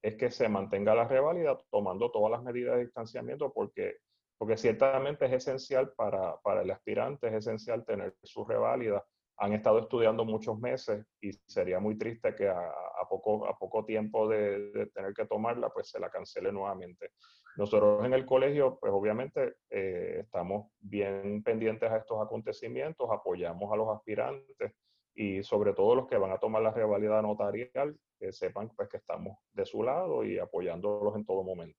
es 0.02 0.16
que 0.16 0.30
se 0.30 0.48
mantenga 0.48 0.94
la 0.94 1.06
reválida 1.06 1.58
tomando 1.70 2.10
todas 2.10 2.30
las 2.30 2.42
medidas 2.42 2.76
de 2.76 2.84
distanciamiento 2.84 3.52
porque, 3.52 3.98
porque 4.38 4.56
ciertamente 4.56 5.26
es 5.26 5.32
esencial 5.32 5.92
para, 5.96 6.36
para 6.40 6.62
el 6.62 6.70
aspirante, 6.70 7.28
es 7.28 7.34
esencial 7.34 7.84
tener 7.84 8.14
su 8.22 8.44
reválida. 8.44 9.04
Han 9.38 9.52
estado 9.52 9.80
estudiando 9.80 10.24
muchos 10.24 10.58
meses 10.58 11.04
y 11.20 11.32
sería 11.32 11.80
muy 11.80 11.98
triste 11.98 12.34
que 12.34 12.48
a, 12.48 12.72
poco, 13.08 13.46
a 13.46 13.58
poco 13.58 13.84
tiempo 13.84 14.28
de, 14.28 14.70
de, 14.70 14.86
tener 14.86 15.12
que 15.12 15.26
tomarla, 15.26 15.70
pues 15.70 15.88
se 15.90 15.98
la 15.98 16.10
cancele 16.10 16.52
nuevamente. 16.52 17.10
Nosotros 17.56 18.04
en 18.04 18.12
el 18.14 18.26
colegio, 18.26 18.78
pues 18.80 18.92
obviamente 18.92 19.56
eh, 19.70 20.18
estamos 20.20 20.72
bien 20.80 21.42
pendientes 21.42 21.90
a 21.90 21.98
estos 21.98 22.20
acontecimientos, 22.20 23.08
apoyamos 23.10 23.72
a 23.72 23.76
los 23.76 23.88
aspirantes 23.96 24.72
y 25.14 25.42
sobre 25.44 25.72
todo 25.72 25.94
los 25.94 26.08
que 26.08 26.16
van 26.16 26.32
a 26.32 26.38
tomar 26.38 26.62
la 26.62 26.72
revalida 26.72 27.22
notarial, 27.22 27.96
que 28.18 28.32
sepan 28.32 28.70
pues, 28.74 28.88
que 28.88 28.96
estamos 28.96 29.38
de 29.52 29.64
su 29.64 29.84
lado 29.84 30.24
y 30.24 30.38
apoyándolos 30.38 31.14
en 31.14 31.24
todo 31.24 31.44
momento. 31.44 31.78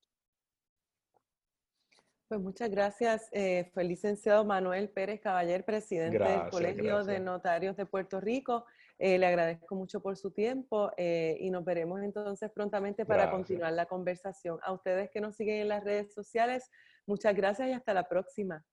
Pues 2.28 2.42
muchas 2.42 2.72
gracias. 2.72 3.30
Eh, 3.32 3.70
fue 3.74 3.84
el 3.84 3.90
licenciado 3.90 4.44
Manuel 4.46 4.90
Pérez 4.90 5.22
Caballer, 5.22 5.64
presidente 5.64 6.18
del 6.18 6.50
Colegio 6.50 7.04
de 7.04 7.20
Notarios 7.20 7.78
de 7.78 7.86
Puerto 7.86 8.20
Rico. 8.20 8.66
Eh, 8.98 9.20
le 9.20 9.28
agradezco 9.28 9.76
mucho 9.76 10.02
por 10.02 10.18
su 10.18 10.32
tiempo 10.32 10.90
eh, 10.98 11.38
y 11.40 11.52
nos 11.52 11.64
veremos 11.66 12.02
entonces 12.02 12.50
prontamente 12.52 13.06
para 13.06 13.30
continuar 13.30 13.74
la 13.74 13.86
conversación. 13.86 14.58
A 14.64 14.72
ustedes 14.72 15.12
que 15.12 15.22
nos 15.22 15.36
siguen 15.36 15.62
en 15.62 15.68
las 15.68 15.84
redes 15.84 16.14
sociales, 16.14 16.72
muchas 17.06 17.36
gracias 17.36 17.70
y 17.70 17.74
hasta 17.74 17.94
la 17.94 18.08
próxima. 18.08 18.66